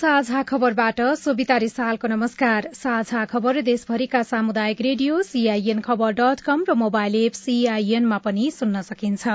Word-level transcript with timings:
साझा 0.00 0.42
खबरबाट 0.42 1.00
रिसालको 1.58 2.08
नमस्कार। 2.08 2.68
साझा 2.74 3.24
खबर 3.24 3.60
देशभरिका 3.62 4.22
सामुदायिक 4.22 4.80
रेडियो 4.80 5.20
सीआईएन 5.24 5.80
खबर 5.80 6.14
र 6.68 6.74
मोबाइल 6.74 7.16
एप 7.16 7.32
सीआईएनमा 7.32 8.18
पनि 8.18 8.50
सुन्न 8.52 8.82
सकिन्छ। 8.82 9.34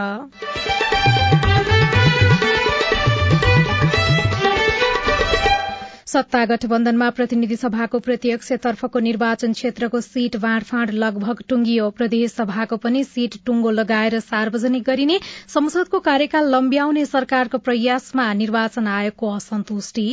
सत्ता 6.07 6.43
गठबन्धनमा 6.45 7.09
प्रतिनिधि 7.11 7.55
सभाको 7.57 7.99
प्रत्यक्षतर्फको 8.01 8.99
निर्वाचन 9.05 9.53
क्षेत्रको 9.53 10.01
सीट 10.01 10.41
बाँडफाँड 10.41 10.99
लगभग 10.99 11.47
टुंगियो 11.49 11.89
प्रदेश 11.97 12.31
सभाको 12.33 12.77
पनि 12.83 13.03
सीट 13.05 13.41
टुंगो 13.45 13.79
लगाएर 13.79 14.19
सार्वजनिक 14.25 14.83
गरिने 14.83 15.19
संसदको 15.47 15.99
कार्यकाल 16.05 16.55
लम्ब्याउने 16.55 17.05
सरकारको 17.07 17.57
प्रयासमा 17.67 18.33
निर्वाचन 18.35 18.87
आयोगको 18.93 19.35
असन्तुष्टि। 19.35 20.07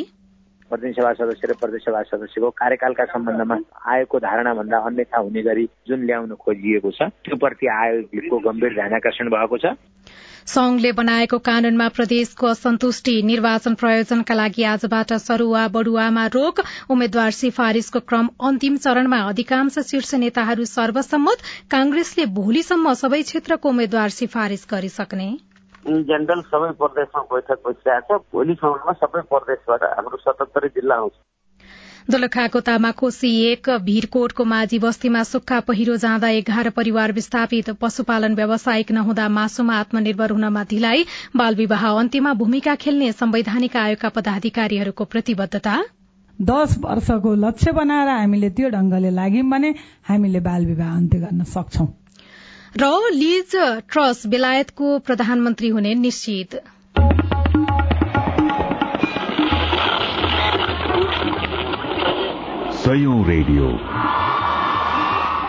प्रतिनिधि 0.73 1.03
सदस्य 1.20 1.47
र 1.48 1.55
प्रदेश 1.61 1.83
सभा 1.84 2.03
सदस्यको 2.11 2.51
कार्यकालका 2.56 3.05
सम्बन्धमा 3.12 3.56
आयोगको 3.92 4.19
धारणा 4.25 4.53
भन्दा 4.56 4.79
अन्यथा 4.89 5.19
हुने 5.20 5.42
गरी 5.45 5.64
जुन 5.89 6.05
ल्याउन 6.09 6.34
खोजिएको 6.41 6.91
छ 6.98 7.12
त्यो 7.29 7.37
प्रति 7.45 7.67
आयोगको 7.77 8.39
गम्भीर 8.48 8.75
ध्यान 8.75 8.95
आकर्षण 8.97 9.29
भएको 9.37 9.59
छ। 9.64 9.77
संघले 10.47 10.91
बनाएको 10.92 11.39
कानूनमा 11.39 11.89
प्रदेशको 11.97 12.47
असन्तुष्टि 12.47 13.14
निर्वाचन 13.23 13.75
प्रयोजनका 13.83 14.34
लागि 14.34 14.64
आजबाट 14.70 15.12
सरूवा 15.27 15.67
बडुवामा 15.77 16.27
रोक 16.34 16.64
उम्मेद्वार 16.91 17.31
सिफारिशको 17.36 18.01
क्रम 18.09 18.33
अन्तिम 18.48 18.77
चरणमा 18.83 19.20
अधिकांश 19.29 19.79
शीर्ष 19.92 20.14
नेताहरू 20.25 20.64
सर्वसम्मत 20.73 21.47
कांग्रेसले 21.70 22.25
भोलिसम्म 22.41 22.92
सबै 23.05 23.23
क्षेत्रको 23.31 23.69
उम्मेद्वार 23.69 24.09
सिफारिश 24.19 24.67
गरिसक्ने। 24.73 25.31
इन 25.83 26.02
जेनरल 26.05 26.41
सबै 26.48 26.70
प्रदेशमा 26.80 27.22
बैठक 27.30 27.62
बसिरहेको 27.66 28.16
छ 28.16 28.33
भोलिसम्ममा 28.33 28.92
सबै 28.98 29.22
प्रदेशबाट 29.30 29.84
हाम्रो 29.91 30.19
सतहत्तरी 30.20 30.69
जिल्ला 30.74 30.97
आउँछ 30.97 31.14
दोलखाको 32.11 32.61
तामाकोशी 32.61 33.28
एक 33.47 33.69
भीरकोटको 33.83 34.44
माझी 34.44 34.78
बस्तीमा 34.78 35.22
सुक्खा 35.24 35.58
पहिरो 35.66 35.97
जाँदा 36.05 36.28
एघार 36.36 36.70
परिवार 36.77 37.12
विस्थापित 37.12 37.70
पशुपालन 37.80 38.34
व्यावसायिक 38.34 38.91
नहुँदा 38.92 39.28
मासुमा 39.30 39.78
आत्मनिर्भर 39.78 40.30
हुनमा 40.30 40.62
ढिलाइ 40.70 41.05
बाल 41.36 41.55
विवाह 41.56 41.86
अन्त्यमा 41.94 42.33
भूमिका 42.34 42.74
खेल्ने 42.80 43.12
संवैधानिक 43.14 43.77
आयोगका 43.78 44.08
पदाधिकारीहरूको 44.19 45.05
प्रतिबद्धता 45.14 45.78
दश 46.39 46.77
वर्षको 46.80 47.34
लक्ष्य 47.41 47.72
बनाएर 47.72 48.08
हामीले 48.11 48.50
त्यो 48.50 48.69
ढंगले 48.70 49.11
लाग्यौं 49.12 49.50
भने 49.50 49.74
हामीले 50.08 50.41
बाल 50.46 50.67
विवाह 50.67 50.96
अन्त्य 50.96 51.19
गर्न 51.19 51.44
सक्छौ 51.50 51.86
र 52.77 52.87
लिज 53.12 53.51
ट्रस 53.92 54.27
बेलायतको 54.27 54.98
प्रधानमन्त्री 54.98 55.69
हुने 55.69 55.95
निश्चित। 55.95 56.55
सयौं 62.77 63.19
रेडियो। 63.27 63.69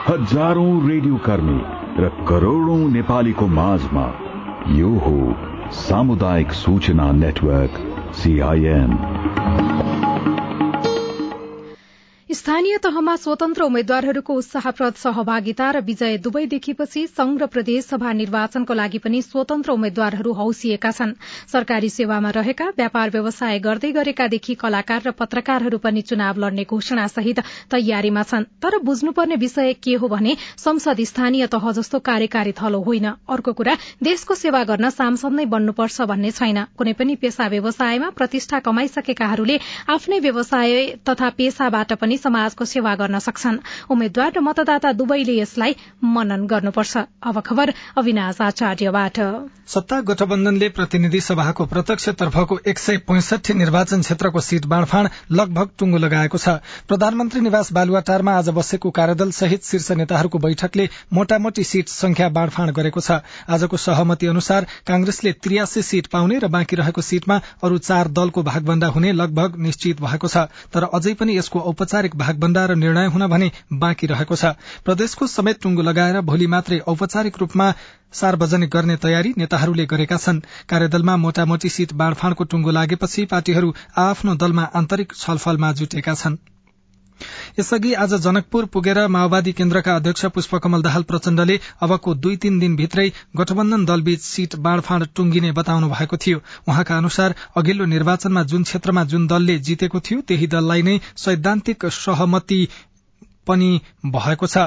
हजारौं 0.08 0.90
रेडियो 0.90 1.18
कर्मी 1.18 1.59
र 2.03 2.09
करोड़ौं 2.28 2.78
नेपालीको 2.90 3.47
माझमा 3.53 4.06
यो 4.76 4.90
हो 5.06 5.16
सामुदायिक 5.80 6.52
सूचना 6.53 7.12
नेटवर्क 7.12 7.80
सीआईएन 8.16 8.92
स्थानीय 12.34 12.78
तहमा 12.84 13.16
स्वतन्त्र 13.16 13.64
उम्मेद्वारहरूको 13.64 14.34
उत्साहप्रद 14.34 14.94
सहभागिता 14.98 15.66
र 15.72 15.80
विजय 15.86 16.18
दुवै 16.18 16.46
देखिएपछि 16.48 17.02
संघ 17.08 17.34
र 17.42 17.46
प्रदेशसभा 17.46 18.12
निर्वाचनको 18.14 18.74
लागि 18.74 18.98
पनि 18.98 19.22
स्वतन्त्र 19.22 19.72
उम्मेद्वारहरू 19.72 20.32
हौसिएका 20.34 20.92
छन्। 20.92 21.12
सरकारी 21.52 21.90
सेवामा 21.90 22.30
रहेका 22.30 22.70
व्यापार 22.78 23.10
व्यवसाय 23.10 23.60
गर्दै 23.60 23.92
गरेकादेखि 23.92 24.56
कलाकार 24.56 25.02
र 25.06 25.12
पत्रकारहरू 25.14 25.78
पनि 25.78 26.02
चुनाव 26.04 26.40
लड्ने 26.40 26.66
घोषणा 26.66 27.06
सहित 27.08 27.44
तयारीमा 27.70 28.24
छन्। 28.24 28.50
तर 28.64 28.80
बुझ्नुपर्ने 28.82 29.36
विषय 29.36 29.74
के 29.78 29.94
हो 29.96 30.08
भने 30.08 30.36
संसद 30.58 31.04
स्थानीय 31.04 31.48
तह 31.54 31.72
जस्तो 31.72 32.00
कार्यकारी 32.02 32.56
थलो 32.62 32.82
होइन। 32.82 33.08
अर्को 33.30 33.54
कुरा 33.54 33.78
देशको 34.02 34.36
सेवा 34.36 34.64
गर्न 34.64 34.90
सांसद 34.90 35.34
नै 35.34 35.46
बन्नुपर्छ 35.54 36.10
भन्ने 36.10 36.34
छैन। 36.34 36.64
कुनै 36.82 36.98
पनि 36.98 37.16
पेशा 37.22 37.48
व्यवसायमा 37.54 38.10
प्रतिष्ठा 38.18 38.66
कमाइसकेकाहरूले 38.66 39.60
आफ्नै 39.92 40.20
व्यवसाय 40.20 40.82
तथा 41.06 41.30
पेशाबाट 41.38 41.94
पनि 42.02 42.22
समाजको 42.23 42.66
सेवा 42.66 42.95
गर्न 42.95 43.19
सक्छन्। 43.19 43.57
उम्मेद्वार 43.89 44.31
र 44.31 44.39
मतदाता 44.41 44.91
दुवैले 44.94 45.35
यसलाई 45.38 45.75
मनन 46.01 46.45
गर्नुपर्छ। 46.47 46.97
अब 47.23 47.39
खबर 47.41 47.73
अविनाश 47.97 48.41
आचार्यबाट। 48.41 49.19
सत्ता 49.67 50.00
गठबन्धनले 50.03 50.67
प्रतिनिधि 50.69 51.19
सभाको 51.22 51.66
प्रत्यक्षतर्फको 51.66 52.59
एक 52.67 52.79
सय 52.79 52.97
पैंसठी 53.07 53.53
निर्वाचन 53.53 54.01
क्षेत्रको 54.01 54.39
सीट 54.41 54.66
बाँडफाँड 54.66 55.09
लगभग 55.31 55.69
टुंगो 55.79 55.97
लगाएको 55.97 56.38
छ। 56.38 56.50
प्रधानमन्त्री 56.88 57.41
निवास 57.41 57.72
बालुवाटारमा 57.73 58.31
आज 58.34 58.50
बसेको 58.51 58.91
कार्यदल 58.91 59.31
सहित 59.34 59.63
शीर्ष 59.63 59.91
नेताहरूको 59.94 60.40
बैठकले 60.40 60.88
मोटामोटी 61.13 61.63
सीट 61.63 61.88
संख्या 61.90 62.29
बाँडफाँड 62.31 62.72
गरेको 62.72 63.00
छ। 63.00 63.23
आजको 63.50 63.78
सहमति 63.78 64.28
अनुसार 64.28 64.67
कांग्रेसले 64.88 65.31
त्रियासी 65.40 65.81
सीट 65.84 66.07
पाउने 66.07 66.40
र 66.40 66.47
बाँकी 66.50 66.75
रहेको 66.75 67.01
सीटमा 67.03 67.40
अरू 67.63 67.78
चार 67.79 68.07
दलको 68.11 68.44
भागभण्डा 68.44 68.88
हुने 68.90 69.11
लगभग 69.13 69.55
निश्चित 69.59 70.01
भएको 70.01 70.28
छ। 70.28 70.38
तर 70.69 70.84
अझै 70.91 71.13
पनि 71.13 71.38
यसको 71.38 71.59
औपचारिक 71.61 72.12
भागभण्डा 72.16 72.66
र 72.66 72.75
निर्णय 72.75 73.07
हुन 73.07 73.28
भने 73.28 73.51
बाँकी 73.74 74.07
रहेको 74.07 74.35
छ। 74.35 74.53
प्रदेशको 74.85 75.28
समेत 75.28 75.62
टुंगो 75.62 75.81
लगाएर 75.81 76.22
भोलि 76.22 76.47
मात्रै 76.47 76.79
औपचारिक 76.88 77.38
रूपमा 77.40 77.74
सार्वजनिक 78.13 78.69
गर्ने 78.69 78.96
तयारी 79.00 79.34
नेताहरूले 79.38 79.85
गरेका 79.85 80.18
छन्। 80.18 80.41
कार्यदलमा 80.69 81.18
मोटामोटी 81.18 81.69
सीट 81.69 81.94
बाँडफाँडको 81.96 82.44
टुंगो 82.46 82.72
लागेपछि 82.72 83.25
पार्टीहरू 83.25 83.73
आफ्नो 84.00 84.35
दलमा 84.35 84.72
आन्तरिक 84.75 85.13
छलफलमा 85.16 85.72
जुटेका 85.73 86.13
छन्। 86.16 86.38
यसअघि 87.59 87.94
आज 88.03 88.13
जनकपुर 88.23 88.66
पुगेर 88.73 88.97
माओवादी 89.07 89.51
केन्द्रका 89.59 89.95
अध्यक्ष 89.95 90.25
पुष्पकमल 90.35 90.81
दाहाल 90.81 91.03
प्रचण्डले 91.11 91.57
अबको 91.88 92.13
दुई 92.25 92.35
तीन 92.45 92.59
दिनभित्रै 92.59 93.07
गठबन्धन 93.38 93.85
दलबीच 93.85 94.22
सीट 94.23 94.56
बाँडफाँड 94.67 95.07
टुंगिने 95.16 95.51
बताउनु 95.61 95.89
भएको 95.89 96.17
थियो। 96.17 96.41
उहाँका 96.67 96.97
अनुसार 96.97 97.35
अघिल्लो 97.57 97.85
निर्वाचनमा 97.95 98.44
जुन 98.53 98.63
क्षेत्रमा 98.63 99.03
जुन 99.13 99.28
दलले 99.28 99.57
जितेको 99.69 100.00
थियो 100.09 100.22
त्यही 100.28 100.47
दललाई 100.47 100.81
नै 100.84 101.00
सैद्धान्तिक 101.25 101.85
सहमति 102.01 102.61
पनि 103.48 103.81
भएको 104.06 104.48
छ। 104.48 104.58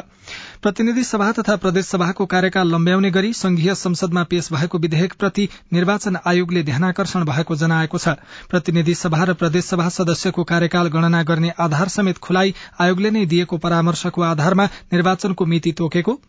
प्रतिनिधि 0.63 1.05
सभा 1.05 1.31
तथा 1.33 1.57
प्रदेशसभाको 1.57 2.27
कार्यकाल 2.27 2.69
लम्ब्याउने 2.69 3.11
गरी 3.11 3.33
संघीय 3.33 3.75
संसदमा 3.75 4.23
पेश 4.25 4.53
भएको 4.53 4.79
विधेयकप्रति 4.79 5.49
निर्वाचन 5.73 6.19
आयोगले 6.27 6.63
ध्यानाकर्षण 6.63 7.25
भएको 7.25 7.57
जनाएको 7.57 7.99
छ। 7.99 8.17
प्रतिनिधि 8.51 8.95
सभा 8.95 9.25
र 9.25 9.35
प्रदेशसभा 9.35 9.89
सदस्यको 9.89 10.45
कार्यकाल 10.45 10.89
गणना 10.89 11.23
गर्ने 11.23 11.53
आधार 11.59 11.89
समेत 11.89 12.19
खुलाई 12.19 12.55
आयोगले 12.81 13.11
नै 13.11 13.27
दिएको 13.27 13.59
परामर्शको 13.59 14.23
आधारमा 14.23 14.69
निर्वाचनको 14.93 15.47
मिति 15.47 15.73
तोकेको 15.73 16.21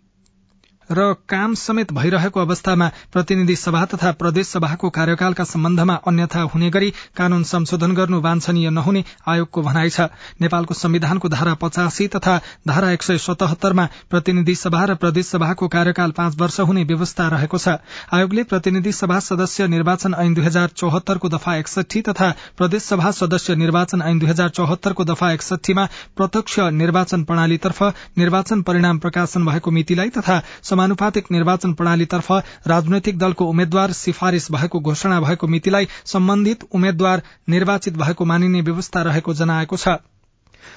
र 0.92 1.14
काम 1.30 1.54
समेत 1.56 1.92
भइरहेको 1.94 2.40
अवस्थामा 2.40 2.88
प्रतिनिधि 3.14 3.56
सभा 3.56 3.84
तथा 3.86 4.12
प्रदेश 4.20 4.48
सभाको 4.48 4.90
कार्यकालका 4.90 5.44
सम्बन्धमा 5.44 5.94
अन्यथा 6.08 6.42
हुने 6.54 6.70
गरी 6.70 6.92
कानून 7.18 7.44
संशोधन 7.44 7.94
गर्नु 7.96 8.20
वाञ्छनीय 8.22 8.70
नहुने 8.70 9.04
आयोगको 9.28 9.62
भनाइ 9.62 9.90
छ। 9.90 10.08
नेपालको 10.42 10.74
संविधानको 10.74 11.30
धारा 11.30 11.54
पचासी 11.62 12.08
तथा 12.08 12.40
धारा 12.68 12.92
एक 12.92 13.04
सय 13.04 13.18
सतहत्तरमा 13.18 13.88
प्रतिनिधि 14.10 14.56
सभा 14.56 14.84
र 14.86 14.96
प्रदेश 14.96 15.26
सभाको 15.28 15.68
कार्यकाल 15.68 16.12
पाँच 16.12 16.36
वर्ष 16.40 16.60
हुने 16.62 16.84
व्यवस्था 16.84 17.28
रहेको 17.28 17.58
छ। 17.58 17.76
आयोगले 18.14 18.44
प्रतिनिधि 18.46 18.92
सभा 18.92 19.20
सदस्य 19.20 19.68
निर्वाचन 19.68 20.16
ऐन 20.18 20.34
दुई 20.34 20.46
हजार 20.46 20.70
चौहत्तरको 20.76 21.30
दफा 21.30 21.56
एकसठी 21.56 22.02
तथा 22.02 22.34
प्रदेश 22.58 22.84
सभा 22.84 23.12
सदस्य 23.20 23.56
निर्वाचन 23.56 24.02
ऐन 24.02 24.20
दुई 24.20 24.30
हजार 24.30 24.50
चौहत्तरको 24.56 25.04
दफा 25.04 25.32
एकसठीमा 25.34 25.88
प्रत्यक्ष 26.18 26.60
निर्वाचन 26.80 27.24
प्रणालीतर्फ 27.24 27.84
निर्वाचन 28.18 28.62
परिणाम 28.62 29.00
प्रकाशन 29.00 29.46
भएको 29.46 29.72
मितिलाई 29.72 30.10
तथा 30.18 30.42
समानुपातिक 30.78 31.32
निर्वाचन 31.32 31.74
प्रणालीतर्फ 31.74 32.32
राजनैतिक 32.68 33.18
दलको 33.20 33.46
उम्मेद्वार 33.46 33.92
सिफारिश 34.00 34.48
भएको 34.52 34.80
घोषणा 34.80 35.20
भएको 35.22 35.48
मितिलाई 35.48 35.86
सम्बन्धित 36.06 36.64
उम्मेद्वार 36.76 37.22
निर्वाचित 37.50 37.98
भएको 37.98 38.26
मानिने 38.26 38.62
व्यवस्था 38.62 39.02
रहेको 39.02 39.34
जनाएको 39.34 39.78
छ। 39.78 39.96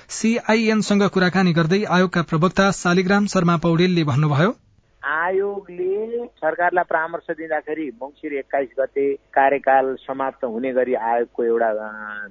सीआईएनसँग 0.08 1.02
कुराकानी 1.08 1.52
गर्दै 1.52 1.82
आयोगका 1.90 2.22
प्रवक्ता 2.32 2.70
शालिग्राम 2.80 3.26
शर्मा 3.26 3.56
पौडेलले 3.56 4.04
भन्नुभयो 4.04 4.50
आयोगले 5.02 6.24
सरकारलाई 6.40 6.84
परामर्श 6.90 7.30
दिँदाखेरि 7.36 7.86
मङ्सिर 8.02 8.32
एक्काइस 8.38 8.68
गते 8.80 9.06
कार्यकाल 9.36 9.94
समाप्त 10.00 10.44
हुने 10.44 10.72
गरी 10.72 10.94
आयोगको 10.94 11.44
एउटा 11.44 11.70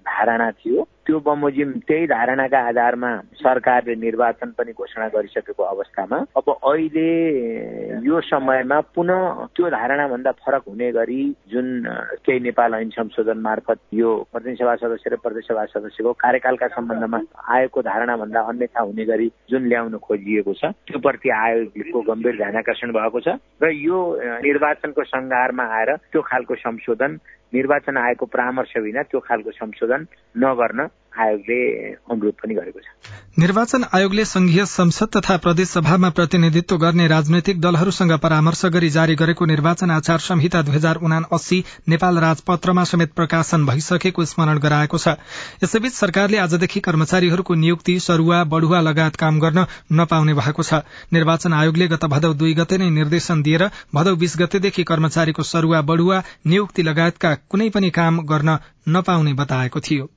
धारणा 0.10 0.50
थियो। 0.52 0.88
त्यो 1.10 1.20
बमोजिम 1.22 1.72
त्यही 1.82 2.06
धारणाका 2.08 2.60
आधारमा 2.62 3.10
सरकारले 3.36 3.94
निर्वाचन 3.98 4.50
पनि 4.54 4.72
घोषणा 4.72 5.08
गरिसकेको 5.10 5.64
अवस्थामा 5.66 6.18
अब 6.38 6.50
अहिले 6.50 8.06
यो 8.06 8.20
समयमा 8.22 8.80
पुनः 8.94 9.46
त्यो 9.50 9.70
धारणाभन्दा 9.72 10.32
फरक 10.38 10.68
हुने 10.68 10.92
गरी 10.92 11.22
जुन 11.50 11.82
केही 12.22 12.40
नेपाल 12.42 12.74
ऐन 12.76 12.90
संशोधन 12.92 13.38
मार्फत 13.40 13.80
यो 13.94 14.14
प्रतिनिधि 14.30 14.62
सभा 14.62 14.76
सदस्य 14.78 15.10
र 15.10 15.16
प्रदेश 15.18 15.48
सभा 15.48 15.66
सदस्यको 15.72 16.14
कार्यकालका 16.20 16.68
सम्बन्धमा 16.70 17.20
आयोगको 17.50 17.82
धारणाभन्दा 17.84 18.42
अन्यथा 18.48 18.82
हुने 18.84 19.06
गरी 19.08 19.28
जुन 19.50 19.66
ल्याउन 19.68 19.98
खोजिएको 20.00 20.54
छ 20.54 20.72
त्यो 20.86 21.00
प्रति 21.00 21.30
आयोगको 21.40 22.02
गम्भीर 22.06 22.38
ध्यान 22.38 22.62
आकर्षण 22.62 22.94
भएको 22.94 23.20
छ 23.22 23.38
र 23.60 23.74
यो 23.80 24.06
निर्वाचनको 24.46 25.04
सङ्घारमा 25.08 25.68
आएर 25.74 25.96
त्यो 26.08 26.22
खालको 26.24 26.56
संशोधन 26.60 27.20
निर्वाचन 27.54 27.98
आयोगको 27.98 28.26
परामर्श 28.30 28.78
बिना 28.80 29.04
त्यो 29.06 29.20
खालको 29.22 29.52
संशोधन 29.54 30.06
नगर्न 30.38 30.88
आयोगले 31.20 31.60
अनुरोध 32.12 32.34
पनि 32.34 32.54
गरेको 32.56 32.80
छ। 32.80 33.40
निर्वाचन 33.40 33.84
आयोगले 33.94 34.24
संघीय 34.26 34.66
संसद 34.66 35.10
तथा 35.16 35.36
प्रदेश 35.38 35.68
सभामा 35.70 36.10
प्रतिनिधित्व 36.10 36.78
गर्ने 36.78 37.08
राजनैतिक 37.08 37.60
दलहरूसँग 37.62 38.12
परामर्श 38.18 38.66
गरी 38.66 38.90
जारी 38.90 39.16
गरेको 39.16 39.46
निर्वाचन 39.46 39.92
आचार 39.92 40.20
संहिता 40.20 40.62
दुई 40.62 40.76
हजार 40.76 40.96
उना 41.04 41.18
अस्सी 41.34 41.64
नेपाल 41.90 42.18
राजपत्रमा 42.18 42.84
समेत 42.84 43.12
प्रकाशन 43.14 43.66
भइसकेको 43.66 44.26
स्मरण 44.26 44.60
गराएको 44.60 44.98
छ। 44.98 45.16
यसैबीच 45.64 45.94
सरकारले 45.94 46.38
आजदेखि 46.38 46.80
कर्मचारीहरूको 46.80 47.56
नियुक्ति 47.56 48.00
सरूवा 48.00 48.44
बढ़ुवा 48.46 48.82
लगायत 48.82 49.16
काम 49.16 49.40
गर्न 49.40 49.66
नपाउने 49.94 50.34
भएको 50.34 50.64
छ। 50.64 50.84
निर्वाचन 51.14 51.54
आयोगले 51.54 51.88
गत 51.88 52.06
भदौ 52.06 52.34
दुई 52.34 52.54
गते 52.54 52.78
नै 52.78 52.90
निर्देशन 52.92 53.42
दिएर 53.42 53.66
भदौ 53.96 54.16
बीस 54.16 54.38
गतेदेखि 54.40 54.84
कर्मचारीको 54.84 55.44
सरूवा 55.46 55.82
बढ़ुवा 55.82 56.24
नियुक्ति 56.48 56.84
लगायतका 56.84 57.34
कुनै 57.50 57.70
पनि 57.70 57.90
काम 57.90 58.24
गर्न 58.26 58.58
नपाउने 58.90 59.34
बताएको 59.34 59.80
थियो। 59.80 60.10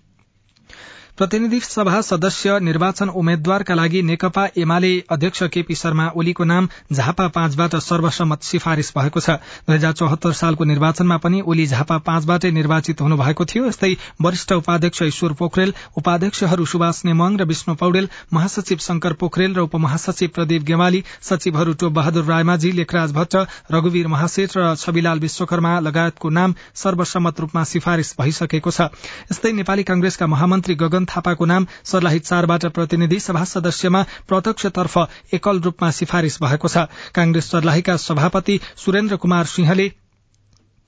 प्रतिनिधि 1.23 1.59
सभा 1.61 2.01
सदस्य 2.03 2.59
निर्वाचन 2.61 3.09
उम्मेद्वारका 3.11 3.75
लागि 3.75 4.01
नेकपा 4.03 4.47
एमाले 4.59 4.91
अध्यक्ष 5.09 5.43
केपी 5.55 5.75
शर्मा 5.75 6.07
ओलीको 6.19 6.45
नाम 6.45 6.67
झापा 6.93 7.27
पाँचबाट 7.29 7.77
सर्वसम्मत 7.79 8.43
सिफारिश 8.43 8.91
भएको 8.97 9.21
छ। 9.21 9.31
दुई 9.63 9.77
हजार 9.77 9.93
चौहत्तर 9.93 10.33
सालको 10.35 10.65
निर्वाचनमा 10.65 11.17
पनि 11.23 11.41
ओली 11.47 11.67
झापा 11.69 11.99
पाँचबाटै 11.99 12.51
निर्वाचित 12.51 13.01
हुनुभएको 13.01 13.45
थियो। 13.45 13.67
यस्तै 13.67 13.93
वरिष्ठ 14.23 14.53
उपाध्यक्ष 14.53 15.03
ईश्वर 15.05 15.33
पोखरेल 15.39 15.75
उपाध्यक्षहरू 15.97 16.65
सुभाष 16.65 17.05
नेमङ 17.05 17.37
र 17.39 17.45
विष्णु 17.47 17.75
पौडेल 17.79 18.09
महासचिव 18.33 18.79
शंकर 18.83 19.13
पोखरेल 19.23 19.55
र 19.55 19.61
उपमहासचिव 19.71 20.35
प्रदीप 20.35 20.63
गेवाली 20.65 21.03
सचिवहरू 21.23 21.73
टोप 21.79 21.93
बहादुर 21.93 22.25
रायमाझी 22.25 22.73
लेखराज 22.73 23.13
भट्ट 23.13 23.37
रघुवीर 23.71 24.07
महासेठ 24.09 24.59
र 24.59 24.75
छविलाल 24.75 25.21
विश्वकर्मा 25.21 25.79
लगायतको 25.87 26.29
नाम 26.33 26.59
सर्वसम्मत 26.83 27.41
रूपमा 27.41 27.65
सिफारिश 27.69 28.15
भइसकेको 28.19 28.71
छ। 28.73 28.91
यस्तै 29.31 29.53
नेपाली 29.53 29.83
कांग्रेसका 29.85 30.27
महामन्त्री 30.27 30.75
गगन 30.83 31.11
थापाको 31.13 31.45
नाम 31.45 31.67
सर्लाही 31.85 32.19
चारबाट 32.21 32.67
प्रतिनिधि 32.75 33.21
सभा 33.21 33.45
सदस्यमा 33.47 34.03
प्रत्यक्षतर्फ 34.29 35.35
एकल 35.35 35.61
रूपमा 35.61 35.91
सिफारिश 35.93 36.39
भएको 36.43 36.69
छ। 36.69 36.87
कांग्रेस 37.15 37.51
सर्लाहीका 37.51 37.97
सभापति 37.99 38.61
सुरेन्द्र 38.77 39.17
कुमार 39.17 39.45
सिंहले 39.49 39.91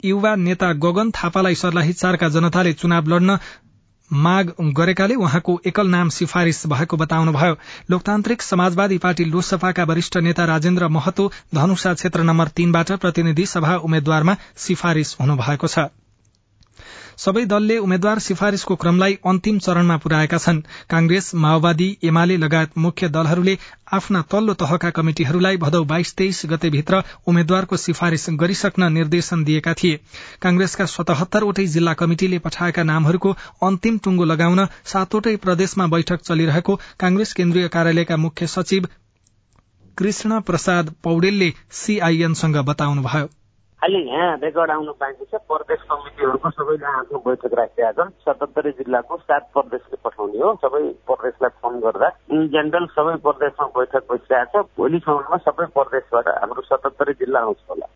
युवा 0.04 0.34
नेता 0.38 0.72
गगन 0.78 1.10
थापालाई 1.12 1.54
सर्लाही 1.56 1.92
चारका 1.94 2.28
जनताले 2.30 2.72
चुनाव 2.74 3.08
लड्न 3.08 3.38
माग 4.10 4.52
गरेकाले 4.76 5.14
उहाँको 5.16 5.52
एकल 5.66 5.88
नाम 5.88 6.08
सिफारिश 6.08 6.62
भएको 6.66 6.96
बताउनुभयो। 6.96 7.56
लोकतान्त्रिक 7.90 8.42
समाजवादी 8.42 8.98
पार्टी 8.98 9.24
लोकसभाका 9.24 9.84
वरिष्ठ 9.84 10.16
नेता 10.18 10.44
राजेन्द्र 10.44 10.88
महतो 10.90 11.30
धनुषा 11.54 11.94
क्षेत्र 11.94 12.22
नम्बर 12.22 12.48
तीनबाट 12.56 12.92
प्रतिनिधि 13.00 13.46
सभा 13.48 13.76
उम्मेद्वारमा 13.80 14.36
सिफारिश 14.58 15.16
हुनुभएको 15.20 15.66
छ। 15.66 15.88
सबै 17.18 17.44
दलले 17.46 17.76
उम्मेद्वार 17.78 18.18
सिफारिशको 18.18 18.76
क्रमलाई 18.76 19.18
अन्तिम 19.26 19.58
चरणमा 19.58 19.96
पुर्याएका 19.96 20.38
छन्। 20.38 20.60
कांग्रेस 20.90 21.34
माओवादी 21.36 21.88
एमाले 22.04 22.36
लगायत 22.36 22.78
मुख्य 22.78 23.08
दलहरूले 23.08 23.56
आफ्ना 23.92 24.22
तल्लो 24.30 24.54
तहका 24.54 24.90
कमिटिहरूलाई 24.90 25.56
भदौ 25.56 25.82
बाइस 25.84 26.14
तेइस 26.16 26.42
गतेभित्र 26.46 27.02
उम्मेद्वारको 27.26 27.76
सिफारिश 27.76 28.26
गरिसक्न 28.40 28.92
निर्देशन 28.92 29.44
दिएका 29.44 29.74
थिए। 29.74 30.00
कांग्रेसका 30.42 30.86
सतहत्तरवटै 30.86 31.66
जिल्ला 31.68 31.92
कमिटिले 31.94 32.38
पठाएका 32.40 32.82
नामहरूको 32.84 33.36
अन्तिम 33.62 33.98
टुंगो 34.04 34.24
लगाउन 34.24 34.66
सातवटै 34.86 35.36
प्रदेशमा 35.44 35.86
बैठक 35.94 36.20
चलिरहेको 36.22 36.80
कांग्रेस 37.00 37.32
केन्द्रीय 37.34 37.68
कार्यालयका 37.68 38.16
मुख्य 38.16 38.46
सचिव 38.48 38.88
कृष्ण 39.98 40.40
प्रसाद 40.40 40.94
पौडेलले 41.04 41.52
सीआईएनसँग 41.72 42.56
बताउनुभयो। 42.66 43.28
खालि 43.84 43.98
यहाँ 44.00 44.36
रेकर्ड 44.42 44.70
आउनु 44.70 44.92
बाँकी 44.96 45.24
छ 45.26 45.38
प्रदेश 45.44 45.80
कमिटीहरूको 45.84 46.50
सबैले 46.50 46.86
आफ्नो 46.90 47.18
बैठक 47.20 47.54
राखिरहेका 47.54 47.92
छन् 47.98 48.12
सतहत्तरी 48.24 48.70
जिल्लाको 48.78 49.16
सात 49.18 49.50
प्रदेशले 49.52 49.96
पठाउने 50.04 50.38
हो 50.40 50.52
सबै 50.62 50.80
प्रदेशलाई 51.04 51.52
फोन 51.60 51.76
गर्दा 51.80 52.08
इन 52.32 52.48
जेनरल 52.48 52.86
सबै 52.94 53.16
प्रदेशमा 53.26 53.66
बैठक 53.76 54.06
बसिरहेको 54.08 54.62
छ 54.62 54.80
भोलिसम्ममा 54.80 55.40
सबै 55.44 55.66
प्रदेशबाट 55.76 56.32
हाम्रो 56.36 56.64
सतहत्तरी 56.64 57.18
जिल्ला 57.20 57.40
आउँछ 57.40 57.60
होला 57.68 57.93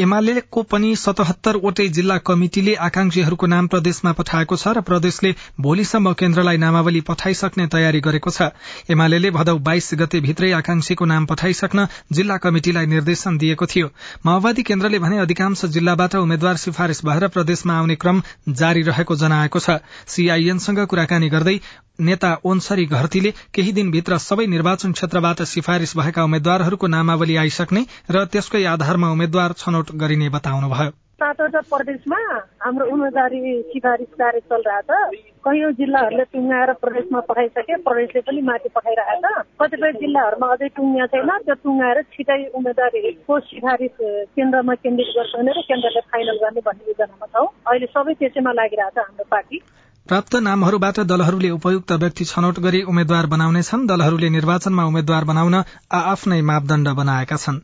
एमालेको 0.00 0.62
पनि 0.64 0.90
सतहत्तरवटै 0.96 1.86
जिल्ला 1.96 2.16
कमिटिले 2.26 2.74
आकांक्षीहरूको 2.84 3.46
नाम 3.46 3.66
प्रदेशमा 3.66 4.12
पठाएको 4.12 4.56
छ 4.56 4.72
र 4.76 4.80
प्रदेशले 4.80 5.32
भोलिसम्म 5.60 6.12
केन्द्रलाई 6.20 6.56
नामावली 6.56 7.00
पठाइसक्ने 7.08 7.66
तयारी 7.66 8.00
गरेको 8.00 8.30
छ। 8.30 8.48
एमाले 8.88 9.30
भदौ 9.30 9.56
बाइस 9.60 9.90
गते 9.94 10.20
भित्रै 10.20 10.52
आकांक्षीको 10.52 11.04
नाम 11.04 11.26
पठाइसक्न 11.26 11.86
जिल्ला 12.12 12.36
कमिटिलाई 12.38 12.86
निर्देशन 12.86 13.36
दिएको 13.38 13.66
थियो। 13.66 13.90
माओवादी 14.26 14.62
केन्द्रले 14.62 14.98
भने 14.98 15.18
अधिकांश 15.18 15.64
जिल्लाबाट 15.70 16.16
उम्मेद्वार 16.16 16.56
सिफारिश 16.56 17.04
भएर 17.04 17.28
प्रदेशमा 17.28 17.78
आउने 17.78 18.00
क्रम 18.00 18.22
जारी 18.54 18.82
रहेको 18.88 19.16
जनाएको 19.16 19.58
छ। 19.60 19.78
सीआईएनसँग 20.08 20.84
कुराकानी 20.86 21.28
गर्दै 21.28 21.58
नेता 22.00 22.28
ओन्सरी 22.44 22.84
घरतीले 22.88 23.30
केही 23.54 23.72
दिनभित्र 23.72 24.18
सबै 24.18 24.46
निर्वाचन 24.46 24.92
क्षेत्रबाट 24.92 25.42
सिफारिश 25.44 25.92
भएका 25.96 26.24
उम्मेद्वारहरूको 26.24 26.86
नामावली 26.86 27.36
आइसक्ने 27.36 27.84
र 28.10 28.24
त्यसकै 28.26 28.64
आधारमा 28.64 29.10
उम्मेद्वार 29.10 29.52
छनौट 29.58 29.89
गरिने 29.96 30.28
बताउनुभयो। 30.30 30.90
सातवटा 31.20 31.60
प्रदेशमा 31.70 32.18
हाम्रो 32.64 32.84
उम्मेदवारी 32.92 33.40
सिफारिस 33.70 34.12
कार्य 34.20 34.40
चलिरहेको 34.50 34.98
छ 35.10 35.28
कैयौँ 35.44 35.72
जिल्लाहरूले 35.80 36.24
टुङ्गाएर 36.32 36.72
प्रदेशमा 36.82 37.20
पठाइसके 37.28 37.76
प्रदेशले 37.88 38.20
पनि 38.28 38.40
माथि 38.48 38.68
पठाइरहेको 38.76 39.32
छ 39.34 39.44
कतिपय 39.60 39.92
जिल्लाहरूमा 40.00 40.48
अझै 40.54 40.68
टुङ्गा 40.76 41.06
छैन। 41.12 41.30
त्यो 41.44 41.54
टुङ्गाएर 41.64 42.02
छिटै 42.14 42.40
उम्मेदवारीको 42.56 43.38
सिफारिस 43.50 43.96
केन्द्रमा 44.36 44.74
केन्द्रित 44.84 45.12
गर्छ 45.16 45.32
भने 45.36 45.52
र 45.52 45.60
केन्द्रले 45.68 46.00
फाइनल 46.08 46.40
गर्ने 46.44 46.60
भन्ने 46.68 46.88
योजनामा 46.88 47.26
छौँ। 47.34 47.46
अहिले 47.68 47.92
सबै 47.94 48.14
त्यसैमा 48.20 48.52
लागिरहेको 48.60 48.96
छ 48.96 49.06
हाम्रो 49.06 49.30
पार्टी। 49.30 49.62
प्राप्त 50.06 50.34
नामहरूबाट 50.42 51.00
दलहरूले 51.06 51.50
उपयुक्त 51.50 51.92
व्यक्ति 52.02 52.24
छनौट 52.24 52.58
गरी 52.60 52.80
उम्मेद्वार 52.90 53.26
बनाउनेछन्। 53.34 53.86
दलहरूले 53.86 54.28
निर्वाचनमा 54.36 54.84
उम्मेद्वार 54.84 55.24
बनाउन 55.32 55.54
आफ्नै 55.92 56.40
मापदण्ड 56.50 56.88
बनाएका 57.00 57.36
छन्। 57.36 57.60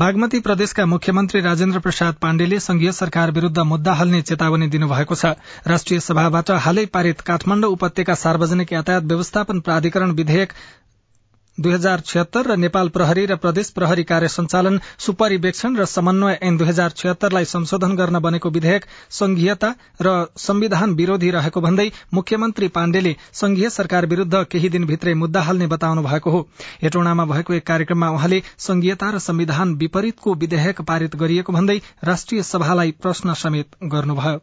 बागमती 0.00 0.38
प्रदेशका 0.46 0.84
मुख्यमन्त्री 0.86 1.40
राजेन्द्र 1.40 1.78
प्रसाद 1.86 2.14
पाण्डेले 2.22 2.58
संघीय 2.60 2.92
सरकार 2.92 3.30
विरूद्ध 3.38 3.64
मुद्दा 3.70 3.94
हाल्ने 4.00 4.20
चेतावनी 4.32 4.68
दिनुभएको 4.76 5.18
छ। 5.22 5.32
राष्ट्रिय 5.66 6.00
सभाबाट 6.08 6.50
हालै 6.66 6.86
पारित 6.98 7.26
काठमाण्डु 7.26 7.72
उपत्यका 7.78 8.14
सार्वजनिक 8.26 8.72
यातायात 8.72 9.12
व्यवस्थापन 9.14 9.60
प्राधिकरण 9.70 10.16
विधेयक 10.22 10.52
दुई 11.58 11.72
हजार 11.72 12.00
छिहत्तर 12.00 12.46
र 12.46 12.56
नेपाल 12.56 12.88
प्रहरी 12.88 13.24
र 13.26 13.36
प्रदेश 13.36 13.70
प्रहरी 13.70 14.02
कार्य 14.04 14.28
संचालन 14.28 14.78
सुपरिवेक्षण 14.98 15.76
र 15.76 15.84
समन्वय 15.86 16.38
ऐन 16.42 16.56
दुई 16.56 16.68
हजार 16.68 16.90
छिहत्तरलाई 16.96 17.44
संशोधन 17.44 17.94
गर्न 17.96 18.18
बनेको 18.20 18.50
विधेयक 18.50 18.84
संघीयता 19.10 19.74
र 20.02 20.14
संविधान 20.38 20.94
विरोधी 20.94 21.30
रहेको 21.30 21.60
भन्दै 21.60 21.90
मुख्यमन्त्री 22.14 22.68
पाण्डेले 22.76 23.14
संघीय 23.32 23.70
सरकार 23.70 24.06
विरूद्ध 24.06 24.42
केही 24.50 24.68
दिनभित्रै 24.68 25.14
मुद्दा 25.14 25.42
हाल्ने 25.42 25.66
बताउनु 25.66 26.02
भएको 26.02 26.30
हो। 26.30 26.40
हेटौँडामा 26.82 27.24
भएको 27.24 27.54
एक 27.54 27.66
कार्यक्रममा 27.66 28.10
उहाँले 28.10 28.42
संघीयता 28.58 29.10
र 29.10 29.18
संविधान 29.18 29.74
विपरीतको 29.76 30.34
विधेयक 30.34 30.80
पारित 30.82 31.16
गरिएको 31.16 31.52
भन्दै 31.52 31.80
राष्ट्रिय 32.04 32.42
सभालाई 32.42 32.90
प्रश्न 33.02 33.34
समेत 33.34 33.80
गर्नुभयो। 33.84 34.40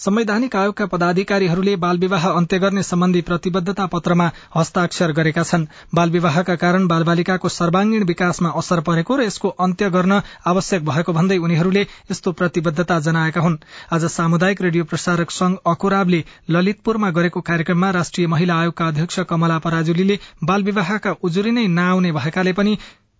संवैधानिक 0.00 0.54
आयोगका 0.56 0.86
पदाधिकारीहरूले 0.86 1.74
बाल 1.84 1.98
विवाह 1.98 2.26
अन्त्य 2.30 2.58
गर्ने 2.58 2.82
सम्बन्धी 2.82 3.20
प्रतिबद्धता 3.30 3.86
पत्रमा 3.94 4.30
हस्ताक्षर 4.56 5.12
गरेका 5.12 5.42
छन्। 5.42 5.64
बाल 5.94 6.10
विवाहका 6.10 6.54
कारण 6.56 6.86
बालबालिकाको 6.88 7.48
सर्वाङ्गीण 7.48 8.04
विकासमा 8.10 8.52
असर 8.60 8.80
परेको 8.88 9.16
र 9.16 9.24
यसको 9.24 9.48
अन्त्य 9.66 9.88
गर्न 9.90 10.20
आवश्यक 10.52 10.84
भएको 10.84 11.12
भन्दै 11.12 11.38
उनीहरूले 11.46 11.82
यस्तो 12.10 12.32
प्रतिबद्धता 12.32 12.98
जनाएका 13.08 13.40
हुन्। 13.40 13.56
आज 13.92 14.04
सामुदायिक 14.12 14.62
रेडियो 14.62 14.84
प्रसारक 14.92 15.30
संघ 15.30 15.56
अकोराबले 15.66 16.22
ललितपुरमा 16.50 17.10
गरेको 17.18 17.40
कार्यक्रममा 17.50 17.90
राष्ट्रिय 17.98 18.26
महिला 18.36 18.60
आयोगका 18.60 18.86
अध्यक्ष 18.88 19.20
कमला 19.28 19.58
पराजुलीले 19.66 20.18
बाल 20.44 20.62
विवाहका 20.62 21.16
उजुरी 21.22 21.50
नै 21.50 21.66
नआउने 21.74 22.12
भएकाले 22.12 22.52
पनि 22.52 22.78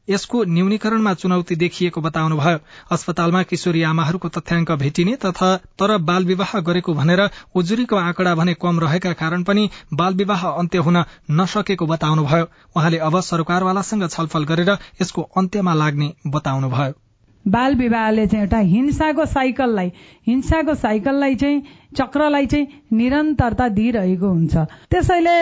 यसको 0.08 0.42
न्यूनीकरणमा 0.46 1.12
चुनौती 1.14 1.56
देखिएको 1.56 2.00
बताउनुभयो। 2.00 2.58
अस्पतालमा 2.90 3.42
किशोरी 3.42 3.82
आमाहरूको 3.82 4.28
तथ्याङ्क 4.28 4.70
भेटिने 4.82 5.16
तथा 5.24 5.56
तर 5.78 5.96
बाल 6.02 6.24
विवाह 6.24 6.58
गरेको 6.60 6.94
भनेर 6.94 7.22
उजुरीको 7.54 7.96
आँकडा 7.96 8.34
भने 8.34 8.54
कम 8.54 8.80
रहेका 8.80 9.12
कारण 9.14 9.42
पनि 9.42 9.68
बाल 9.94 10.14
विवाह 10.14 10.46
अन्त्य 10.48 10.78
हुन 10.78 11.04
नसकेको 11.30 11.86
बताउनुभयो। 11.86 12.46
उहाँले 12.76 12.98
अब 12.98 13.20
सरकारवालासँग 13.22 14.08
छलफल 14.08 14.44
गरेर 14.44 14.70
यसको 15.02 15.22
अन्त्यमा 15.36 15.74
लाग्ने 15.74 16.12
बताउनुभयो। 16.26 16.92
बाल 17.46 17.74
विवाहले 17.74 18.26
चाहिँ 18.26 18.44
एउटा 18.44 18.58
हिंसाको 18.58 19.24
साइकललाई 19.26 19.92
हिंसाको 20.26 20.74
साइकललाई 20.74 21.34
चाहिँ 21.34 21.62
चक्रलाई 21.96 22.46
चाहिँ 22.46 22.66
निरन्तरता 22.92 23.68
दिइरहेको 23.68 24.28
हुन्छ। 24.28 24.56
त्यसैले 24.90 25.36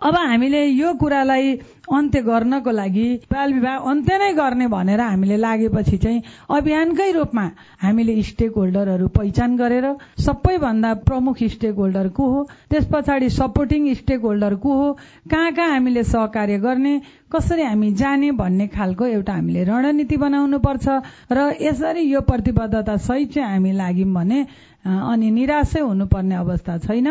अब 0.00 0.14
हामीले 0.14 0.64
यो 0.64 0.92
कुरालाई 0.94 1.54
अन्त्य 1.96 2.20
गर्नको 2.22 2.70
लागि 2.70 3.08
बाल 3.32 3.52
विवाह 3.54 3.76
अन्त्य 3.90 4.18
नै 4.18 4.32
गर्ने 4.34 4.66
भनेर 4.68 5.00
हामीले 5.00 5.36
लागेपछि 5.36 5.96
चाहिँ 5.98 6.22
अभियानकै 6.56 7.10
रूपमा 7.12 7.44
हामीले 7.82 8.22
स्टेक 8.22 8.52
होल्डरहरू 8.56 9.08
पहिचान 9.18 9.56
गरेर 9.56 9.86
सबैभन्दा 10.20 10.92
प्रमुख 11.08 11.42
स्टेक 11.54 11.74
होल्डर 11.74 12.08
को 12.16 12.24
हो? 12.32 12.42
त्यस 12.70 12.84
पछाडि 12.92 13.28
सपोर्टिङ 13.30 13.92
स्टेक 13.94 14.20
होल्डर 14.22 14.54
को 14.62 14.76
हो? 14.76 14.92
कहाँ 15.30 15.52
कहाँ 15.52 15.70
हामीले 15.72 16.04
सहकार्य 16.04 16.58
गर्ने? 16.58 17.00
कसरी 17.32 17.62
हामी 17.62 17.92
जाने 17.94 18.30
भन्ने 18.32 18.66
खालको 18.68 19.06
एउटा 19.06 19.32
हामीले 19.32 19.64
रणनीति 19.64 20.16
बनाउनु 20.16 20.58
पर्छ 20.58 20.88
र 21.32 21.52
यसरी 21.60 22.02
यो 22.12 22.20
प्रतिबद्धता 22.24 22.96
सहित 22.96 23.32
चाहिँ 23.32 23.50
हामी 23.52 23.72
लाग्यौँ 23.72 24.12
भने 24.14 24.46
अनि 24.88 25.30
निराशै 25.30 25.80
हुनुपर्ने 25.80 26.34
अवस्था 26.34 26.76
छैन। 26.78 27.08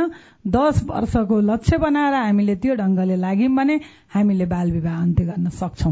दस 0.48 0.81
वर्षको 0.88 1.39
लक्ष्य 1.41 1.77
बनाएर 1.77 2.13
हामीले 2.13 2.55
त्यो 2.55 2.75
ढंगले 2.75 3.15
लाग्यौँ 3.15 3.55
भने 3.55 3.75
हामीले 4.13 4.46
बाल 4.48 4.67
विवाह 4.72 5.02
अन्त्य 5.02 5.24
गर्न 5.24 5.50
सक्छौ। 5.50 5.92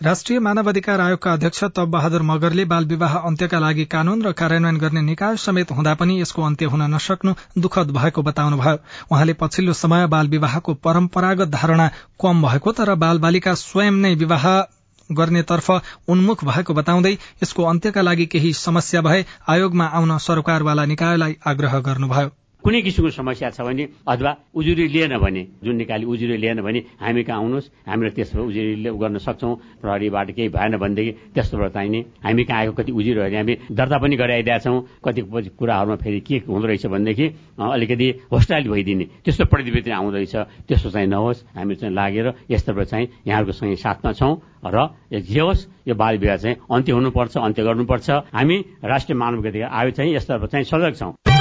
राष्ट्रिय 0.00 0.38
मानव 0.38 0.68
अधिकार 0.68 1.00
आयोगका 1.00 1.32
अध्यक्ष 1.32 1.64
तब 1.64 1.90
बहादुर 1.90 2.22
मगरले 2.22 2.64
बाल 2.64 2.84
विवाह 2.84 3.16
अन्त्यका 3.18 3.58
लागि 3.58 3.84
कानून 3.84 4.22
र 4.22 4.32
कार्यान्वयन 4.32 4.76
गर्ने 4.76 5.02
निकाय 5.02 5.36
समेत 5.36 5.70
हुँदा 5.70 5.94
पनि 5.94 6.20
यसको 6.20 6.42
अन्त्य 6.42 6.66
हुन 6.66 6.82
नसक्नु 6.94 7.34
दुखद 7.58 7.90
भएको 7.90 8.22
बताउनुभयो। 8.22 8.76
उहाँले 9.12 9.32
पछिल्लो 9.32 9.72
समय 9.72 10.06
बाल 10.06 10.28
विवाहको 10.28 10.74
परम्परागत 10.84 11.48
धारणा 11.48 11.90
कम 12.20 12.42
भएको 12.42 12.72
तर 12.72 12.94
बाल 12.94 13.18
बालिका 13.18 13.54
स्वयं 13.54 14.00
नै 14.00 14.14
विवाह 14.14 14.46
गर्नेतर्फ 15.10 15.70
उन्मुख 16.08 16.44
भएको 16.44 16.74
बताउँदै 16.74 17.12
यसको 17.42 17.64
अन्त्यका 17.64 18.02
लागि 18.02 18.26
केही 18.26 18.52
समस्या 18.52 19.00
भए 19.00 19.24
आयोगमा 19.48 19.86
आउन 19.96 20.18
सरकारवाला 20.18 20.84
निकायलाई 20.84 21.36
आग्रह 21.46 21.78
गर्नुभयो। 21.80 22.45
कुनै 22.66 22.82
किसिमको 22.82 23.10
समस्या 23.14 23.54
छ 23.54 23.62
भने 23.62 23.84
अथवा 24.10 24.30
उजुरी 24.50 24.90
लिएन 24.90 25.14
भने 25.22 25.42
जुन 25.62 25.76
निकाली 25.86 26.02
उजुरी 26.02 26.36
लिएन 26.42 26.60
भने 26.66 26.80
हामी 26.98 27.22
कहाँ 27.22 27.38
आउनुहोस् 27.38 27.70
हामीले 27.86 28.10
त्यसो 28.10 28.42
उजुरी 28.42 28.90
गर्न 28.90 29.18
सक्छौँ। 29.22 29.54
प्रहरीबाट 29.78 30.30
केही 30.34 30.48
भएन 30.50 30.74
भनेदेखि 30.74 31.12
त्यस्तोबाट 31.30 31.70
चाहिने 31.78 32.00
हामी 32.26 32.42
कहाँ 32.42 32.58
आएको 32.66 32.72
कति 32.74 32.90
उजुरीहरू 32.90 33.36
हामी 33.38 33.54
दर्ता 33.70 33.96
पनि 34.02 34.16
गराइदिएका 34.18 34.58
छौँ। 34.66 34.82
कति 34.98 35.20
कुराहरूमा 35.54 35.96
फेरि 36.02 36.20
के 36.26 36.36
हुँदो 36.42 36.66
रहेछ 36.66 36.86
भनेदेखि 36.90 37.26
अलिकति 37.54 38.08
होस्टाइल 38.34 38.64
भइदिने। 38.66 39.04
त्यस्तो 39.22 39.44
प्रतिवेदन 39.46 39.92
आउँदैछ 40.02 40.34
त्यस्तो 40.66 40.90
चाहिँ 40.90 41.06
नहोस्। 41.06 41.38
हामी 41.54 41.74
चाहिँ 41.78 41.94
लागेर 41.94 42.26
यस्तोबाट 42.50 42.86
चाहिँ 42.90 43.06
यहाँहरूको 43.30 43.54
सँगै 43.62 43.76
साथमा 43.78 44.10
छौँ 44.18 44.34
र 44.66 44.90
जे 45.22 45.38
होस् 45.38 45.86
यो 45.86 45.94
बाल 45.94 46.18
विवाह 46.18 46.36
चाहिँ 46.42 46.56
अन्त्य 46.66 46.92
हुनुपर्छ 46.98 47.36
अन्त्य 47.38 47.62
गर्नुपर्छ। 47.62 48.10
हामी 48.34 48.56
राष्ट्रिय 48.82 49.18
मानव 49.22 49.46
अधिकार 49.46 49.70
आयोग 49.70 49.92
चाहिँ 49.94 50.14
यस्तोबाट 50.18 50.50
चाहिँ 50.50 50.66
सजग 50.66 50.94
छौँ। 50.98 51.35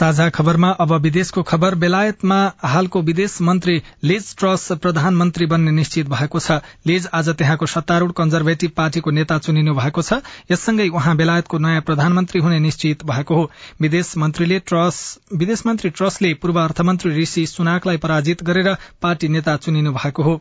साझा 0.00 0.28
खबरमा 0.30 0.68
अब 0.80 0.92
विदेशको 0.96 1.42
खबर 1.42 1.74
बेलायतमा 1.74 2.36
हालको 2.64 3.00
विदेश 3.02 3.36
मन्त्री 3.42 3.74
लिज 4.02 4.28
ट्रस 4.38 4.66
प्रधानमन्त्री 4.82 5.46
बन्ने 5.46 5.70
निश्चित 5.70 6.08
भएको 6.08 6.40
छ। 6.40 6.56
लिज 6.86 7.08
आज 7.12 7.28
त्यहाँको 7.30 7.66
सत्तारूढ़ 7.66 8.12
कन्जर्भेटिभ 8.12 8.70
पार्टीको 8.76 9.10
नेता 9.10 9.38
चुनिनु 9.38 9.74
भएको 9.74 10.02
छ। 10.02 10.22
यससँगै 10.50 10.88
उहाँ 10.88 11.16
बेलायतको 11.16 11.58
नयाँ 11.58 11.80
प्रधानमन्त्री 11.82 12.40
हुने 12.40 12.58
निश्चित 12.60 13.04
भएको 13.04 13.34
हो। 13.34 13.50
विदेश 13.80 14.16
मन्त्री 14.16 15.90
ट्रसले 15.90 16.34
पूर्व 16.34 16.60
अर्थमन्त्री 16.60 17.12
ऋषि 17.20 17.46
सुनाकलाई 17.46 17.96
पराजित 18.00 18.42
गरेर 18.42 18.74
पार्टी 19.02 19.28
नेता 19.28 19.56
चुनिनु 19.58 19.92
भएको 19.92 20.22
हो। 20.22 20.40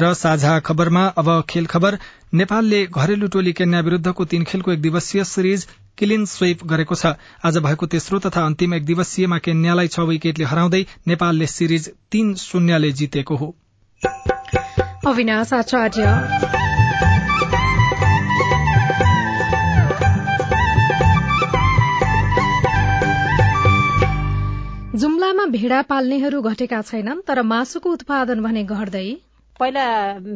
र 0.00 0.14
साझा 0.14 0.58
खबरमा 0.60 1.06
अब 1.06 1.28
खेल 1.48 1.66
खबर। 1.66 1.98
नेपालले 2.34 2.86
घरेलु 2.86 3.26
टोली 3.28 3.52
केन्या 3.52 3.80
विरूद्धको 3.80 4.24
तीन 4.24 4.44
खेलको 4.44 4.72
एक 4.72 4.80
दिवसीय 4.82 5.24
सिरिज 5.24 5.66
क्लिन 5.98 6.24
स्वीप 6.24 6.64
गरेको 6.64 6.94
छ। 6.94 7.06
आज 7.44 7.58
भएको 7.58 7.86
तेस्रो 7.86 8.18
तथा 8.18 8.44
अन्तिम 8.46 8.74
एक 8.74 8.84
दिवसीयमा 8.84 9.38
केन्यालाई 9.38 9.88
छ 9.88 10.00
विकेटले 10.00 10.44
हराउँदै 10.44 10.86
नेपालले 11.06 11.46
सिरिज 11.46 11.90
तीन 12.10 12.34
शून्यले 12.34 12.92
जितेको 12.92 13.36
हो। 13.36 13.54
जुम्लामा 24.96 25.44
भेडा 25.46 25.82
पाल्नेहरू 25.82 26.42
घटेका 26.42 26.82
छैनन् 26.82 27.20
तर 27.26 27.42
मासुको 27.42 27.90
उत्पादन 27.90 28.40
भने 28.40 28.64
घट्दै 28.64 29.31
पहिला 29.60 29.84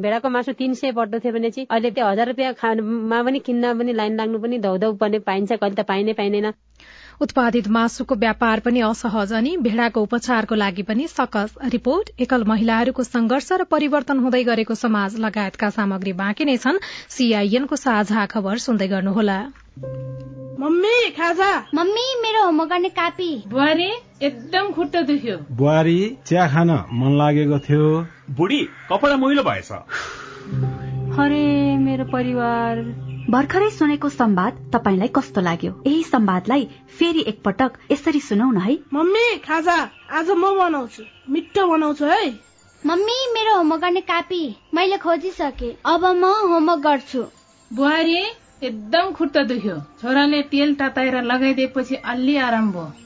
भेडाको 0.03 0.29
मासु 0.29 0.53
तिन 0.53 0.75
सय 0.75 0.93
पर्दथ्यो 0.93 1.33
भने 1.33 1.51
चाहिँ 1.51 1.67
अहिले 1.71 1.91
त्यो 1.91 2.07
हजार 2.07 2.27
रुपियाँ 2.27 2.53
खानुमा 2.55 3.23
पनि 3.23 3.39
किन्न 3.39 3.73
पनि 3.79 3.93
लाइन 3.93 4.17
लाग्नु 4.17 4.39
पनि 4.39 4.59
धौधौ 4.59 4.93
पर्ने 5.03 5.19
पाइन्छ 5.25 5.53
कहिले 5.53 5.75
त 5.75 5.87
पाइनै 5.89 6.13
पाइँदैन। 6.13 6.53
उत्पादित 7.21 7.69
मासुको 7.69 8.15
व्यापार 8.15 8.61
पनि 8.61 8.81
असहज 8.81 9.33
अनि 9.33 9.57
भेड़ाको 9.59 10.03
उपचारको 10.03 10.55
लागि 10.55 10.83
पनि 10.83 11.07
सकस। 11.09 11.55
रिपोर्ट 11.69 12.11
एकल 12.21 12.45
महिलाहरूको 12.45 13.03
संघर्ष 13.03 13.53
र 13.53 13.65
परिवर्तन 13.65 14.19
हुँदै 14.19 14.43
गरेको 14.45 14.75
समाज 14.77 15.17
लगायतका 15.19 15.71
सामग्री 15.71 16.13
बाँकी 16.13 16.45
नै 16.45 16.57
छन्। 16.57 16.83
सीआईएनको 17.09 17.77
साझा 17.77 18.27
खबर 18.27 18.59
सुन्दै 18.67 18.89
गर्नुहोला। 18.89 19.39
मम्मी 20.61 20.99
खाजा। 21.17 21.55
मम्मी 21.75 22.07
मेरो 22.23 22.45
होमवर्क 22.45 22.71
गर्ने 22.71 22.89
कापी। 23.01 23.31
बुहारी। 23.49 23.91
एकदम 24.23 24.71
खुट्टा 24.73 25.01
दुख्यो। 25.03 25.37
बुहारी 25.53 26.17
चिया 26.27 26.47
खान 26.49 26.71
मन 26.71 27.17
लागेको 27.19 27.59
थियो। 27.59 28.07
बुढी 28.31 28.61
कपडा 28.93 29.17
मैलो 29.17 29.43
भएछ। 29.43 29.73
अरे 31.21 31.77
मेरो 31.77 32.05
परिवार। 32.05 32.81
भर्खरै 33.31 33.71
सुनेको 33.71 34.09
संवाद 34.09 34.73
तपाईँलाई 34.75 35.09
कस्तो 35.09 35.41
लाग्यो? 35.41 35.73
यही 35.87 36.03
संवादलाई 36.03 36.69
फेरि 36.99 37.25
एकपटक 37.29 37.79
यसरी 37.93 38.21
सुनौ 38.21 38.51
न 38.51 38.57
है। 38.57 38.79
मम्मी 38.95 39.37
खाजा 39.39 39.77
आज 40.11 40.31
म 40.31 40.57
बनाउँछु। 40.59 41.03
मिठो 41.31 41.67
बनाउँछु 41.67 42.05
है। 42.05 42.29
मम्मी 42.87 43.17
मेरो 43.35 43.57
होमवर्क 43.57 43.83
गर्ने 43.83 44.01
कापी 44.01 44.43
मैले 44.75 44.97
खोजिसके। 44.97 45.75
अब 45.85 46.05
म 46.05 46.25
होमवर्क 46.25 46.81
गर्छु। 46.81 47.25
बुहारी 47.71 48.21
एकदम 48.63 49.11
खुट्टा 49.13 49.43
दुख्यो। 49.43 49.77
छोराले 50.01 50.43
तेल 50.43 50.75
तताएर 50.75 51.23
लगाइदिएपछि 51.23 51.95
अलि 51.95 52.37
आराम 52.37 52.73
भयो। 52.73 53.06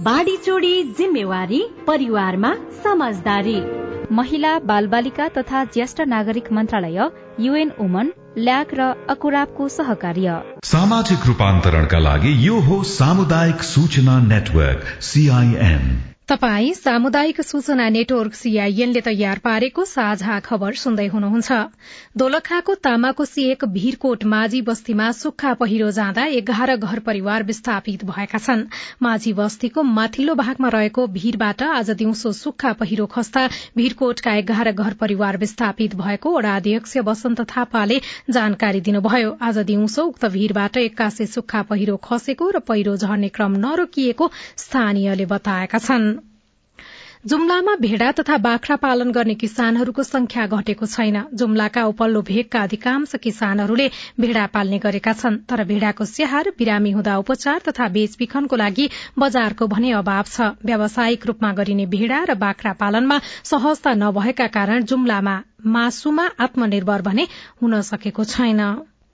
बाढी 0.00 0.36
चोडी 0.36 0.82
जिम्मेवारी 0.82 1.60
परिवारमा 1.86 2.52
समझदारी। 2.84 3.60
महिला 4.12 4.58
बालबालिका 4.58 5.28
तथा 5.28 5.64
ज्येष्ठ 5.64 6.00
नागरिक 6.00 6.52
मन्त्रालय 6.52 6.98
युएन 7.40 7.70
वुमन 7.80 8.12
ल्याक 8.38 8.74
र 8.74 8.80
अकुराबको 9.10 9.68
सहकार्य। 9.68 10.42
सामाजिक 10.64 11.26
रूपान्तरणका 11.26 11.98
लागि 11.98 12.48
यो 12.48 12.60
हो 12.60 12.82
सामुदायिक 12.82 13.62
सूचना 13.62 14.18
नेटवर्क 14.20 14.84
सीआईएन 15.02 16.15
तपाई 16.28 16.72
सामुदायिक 16.74 17.40
सूचना 17.40 17.88
नेटवर्क 17.88 18.34
सीआईएनले 18.34 19.00
तयार 19.00 19.38
पारेको 19.38 19.84
साझा 19.86 20.38
खबर 20.46 20.74
सुन्दै 20.74 21.06
हुनुहुन्छ। 21.08 21.58
दोलखाको 22.16 22.74
तामाकोसी 22.86 23.44
एक 23.50 23.64
भीरकोट 23.70 24.24
माझी 24.32 24.62
बस्तीमा 24.68 25.10
सुक्खा 25.14 25.52
पहिरो 25.60 25.90
जाँदा 25.98 26.24
एघार 26.38 26.74
घर 26.78 26.98
परिवार 27.00 27.42
विस्थापित 27.42 28.04
भएका 28.06 28.38
छन्। 28.38 28.64
माझी 29.02 29.32
बस्तीको 29.32 29.82
माथिल्लो 29.90 30.34
भागमा 30.34 30.68
रहेको 30.68 31.06
भीरबाट 31.14 31.62
आज 31.68 31.90
दिउँसो 31.92 32.32
सुक्खा 32.32 32.72
पहिरो 32.82 33.06
खस्दा 33.14 33.46
भीरकोटका 33.76 34.34
एघार 34.34 34.72
घर 34.72 34.98
परिवार 35.00 35.38
विस्थापित 35.38 35.94
भएको 35.94 36.34
वडा 36.36 36.56
अध्यक्ष 36.56 36.96
वसन्त 37.06 37.44
थापाले 37.54 38.00
जानकारी 38.30 38.80
दिनुभयो। 38.82 39.30
आज 39.42 39.62
दिउँसो 39.70 40.04
उक्त 40.06 40.26
भीरबाट 40.34 40.82
एक्कासी 40.84 41.26
सुक्खा 41.28 41.62
पहिरो 41.70 41.96
खसेको 42.02 42.50
र 42.50 42.66
पहिरो 42.66 42.96
झर्ने 42.98 43.32
क्रम 43.38 43.56
नरोकिएको 43.62 44.30
स्थानीयले 44.58 45.26
बताएका 45.28 45.84
छन्। 45.88 46.14
जुम्लामा 47.26 47.74
भेडा 47.80 48.10
तथा 48.12 48.36
बाख्रा 48.38 48.74
पालन 48.82 49.10
गर्ने 49.10 49.34
किसानहरूको 49.34 50.02
संख्या 50.02 50.44
घटेको 50.46 50.86
छैन। 50.86 51.16
जुम्लाका 51.34 51.82
उपल्लो 51.84 52.22
भेगका 52.22 52.60
अधिकांश 52.62 53.14
किसानहरूले 53.24 53.86
भेडा 54.20 54.44
पाल्ने 54.54 54.78
गरेका 54.78 55.12
छन्। 55.14 55.40
तर 55.50 55.64
भेडाको 55.66 56.04
स्याहार 56.06 56.52
बिरामी 56.54 56.90
हुँदा 56.92 57.16
उपचार 57.18 57.66
तथा 57.66 57.88
बेचबिखनको 57.98 58.56
लागि 58.56 58.88
बजारको 59.18 59.66
भने 59.66 59.90
अभाव 59.98 60.24
छ। 60.30 60.54
व्यावसायिक 60.62 61.26
रूपमा 61.26 61.52
गरिने 61.58 61.86
भेडा 61.90 62.24
र 62.30 62.34
बाख्रा 62.38 62.78
पालनमा 62.78 63.20
सहजता 63.44 63.98
नभएका 63.98 64.46
कारण 64.54 64.84
जुम्लामा 64.86 65.40
मासुमा 65.66 66.32
आत्मनिर्भर 66.38 67.02
भने 67.02 67.26
हुन 67.58 67.80
सकेको 67.82 68.24
छैन। 68.26 68.62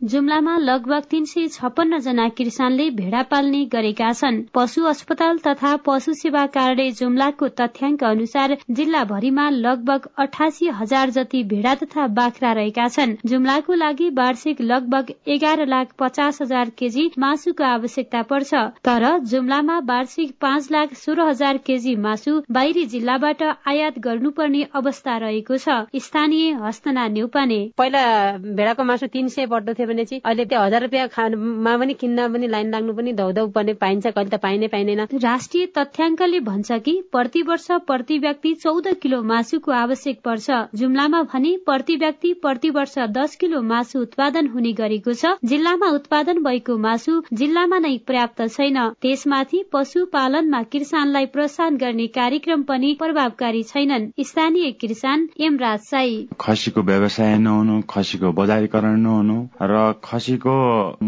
जुम्लामा 0.03 0.57
लगभग 0.59 1.03
तीन 1.11 1.25
सय 1.25 1.47
छप्पन्न 1.49 1.99
जना 2.03 2.29
किसानले 2.29 2.89
भेडा 2.91 3.23
पाल्ने 3.23 3.65
गरेका 3.73 4.11
छन्। 4.13 4.41
पशु 4.55 4.85
अस्पताल 4.85 5.37
तथा 5.39 5.75
पशु 5.87 6.13
सेवा 6.13 6.45
कार्यालय 6.47 6.91
जुम्लाको 6.91 7.49
तथ्याङ्क 7.51 8.03
अनुसार 8.05 8.57
जिल्लाभरिमा 8.71 9.49
लगभग 9.51 10.09
अठासी 10.19 10.69
हजार 10.79 11.11
जति 11.11 11.43
भेडा 11.53 11.75
तथा 11.75 12.07
बाख्रा 12.17 12.53
रहेका 12.53 12.87
छन्। 12.89 13.15
जुम्लाको 13.25 13.75
लागि 13.75 14.09
वार्षिक 14.17 14.61
लगभग 14.63 15.13
एघार 15.29 15.67
लाख 15.67 15.93
पचास 15.99 16.43
हजार 16.43 16.71
केजी 16.79 17.07
मासुको 17.19 17.65
आवश्यकता 17.65 18.23
पर्छ। 18.33 18.55
तर 18.83 19.07
जुम्लामा 19.27 19.79
वार्षिक 19.87 20.35
पाँच 20.41 20.71
लाख 20.73 20.95
सोह्र 20.95 21.29
हजार 21.29 21.63
केजी 21.63 21.95
मासु 22.01 22.41
बाहिरी 22.51 22.85
जिल्लाबाट 22.97 23.43
आयात 23.43 23.99
गर्नुपर्ने 24.01 24.67
अवस्था 24.75 25.17
रहेको 25.19 25.57
छ। 25.59 25.79
स्थानीय 26.03 26.53
हस्तना 26.65 27.07
नेउपाने 27.15 27.63
पहिला 27.79 28.05
भेडाको 28.51 28.85
मासु 28.85 29.07
तीन 29.15 29.29
सय 29.29 29.47
भने 29.93 30.05
चाहिँ 30.05 30.21
अहिले 30.25 30.45
त्यो 30.45 30.61
हजार 30.63 30.83
रुपियाँ 30.83 31.09
खानुमा 31.15 31.77
पनि 31.77 31.95
किन्न 32.03 32.29
पनि 32.33 32.47
लाइन 32.49 32.71
लाग्नु 32.73 32.93
पनि 32.95 33.13
धौधौ 33.15 33.47
पर्ने 33.55 33.75
पाइन्छ 33.85 34.07
कहिले 34.07 34.31
त 34.31 34.41
पाइने 34.43 34.69
पाइँदैन। 34.75 35.07
राष्ट्रिय 35.23 35.67
तथ्याङ्कले 35.79 36.41
भन्छ 36.43 36.81
कि 36.85 36.95
प्रति 37.13 37.43
वर्ष 37.49 37.67
प्रति 37.87 38.19
व्यक्ति 38.19 38.55
चौध 38.63 38.87
किलो 39.03 39.23
मासुको 39.23 39.73
आवश्यक 39.75 40.21
पर्छ। 40.25 40.51
जुम्लामा 40.75 41.23
भने 41.33 41.57
प्रति 41.67 41.97
व्यक्ति 41.97 42.33
प्रति 42.43 42.71
वर्ष 42.71 42.99
दस 43.13 43.37
किलो 43.37 43.61
मासु 43.63 44.01
उत्पादन 44.01 44.47
हुने 44.49 44.73
गरेको 44.73 45.13
छ। 45.15 45.35
जिल्लामा 45.45 45.89
उत्पादन 45.95 46.43
भएको 46.43 46.77
मासु 46.79 47.13
जिल्लामा 47.33 47.79
नै 47.79 47.97
पर्याप्त 48.09 48.43
छैन। 48.49 48.79
त्यसमाथि 49.03 49.63
पशुपालनमा 49.73 50.63
किसानलाई 50.73 51.27
प्रोत्साहन 51.35 51.77
गर्ने 51.77 52.07
कार्यक्रम 52.17 52.63
पनि 52.71 52.95
प्रभावकारी 53.01 53.63
छैनन्। 53.65 54.09
स्थानीय 54.23 54.71
किसान 54.81 55.29
एमराज 55.41 55.81
साई। 55.83 56.17
खसीको 56.41 56.83
व्यवसाय 56.83 57.37
नहुनु 57.39 57.81
खसीको 57.91 58.33
बजारीकरण 58.33 59.01
नहुनु 59.01 59.39
र 59.63 59.82
खसीको 60.05 60.55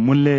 मूल्य 0.06 0.34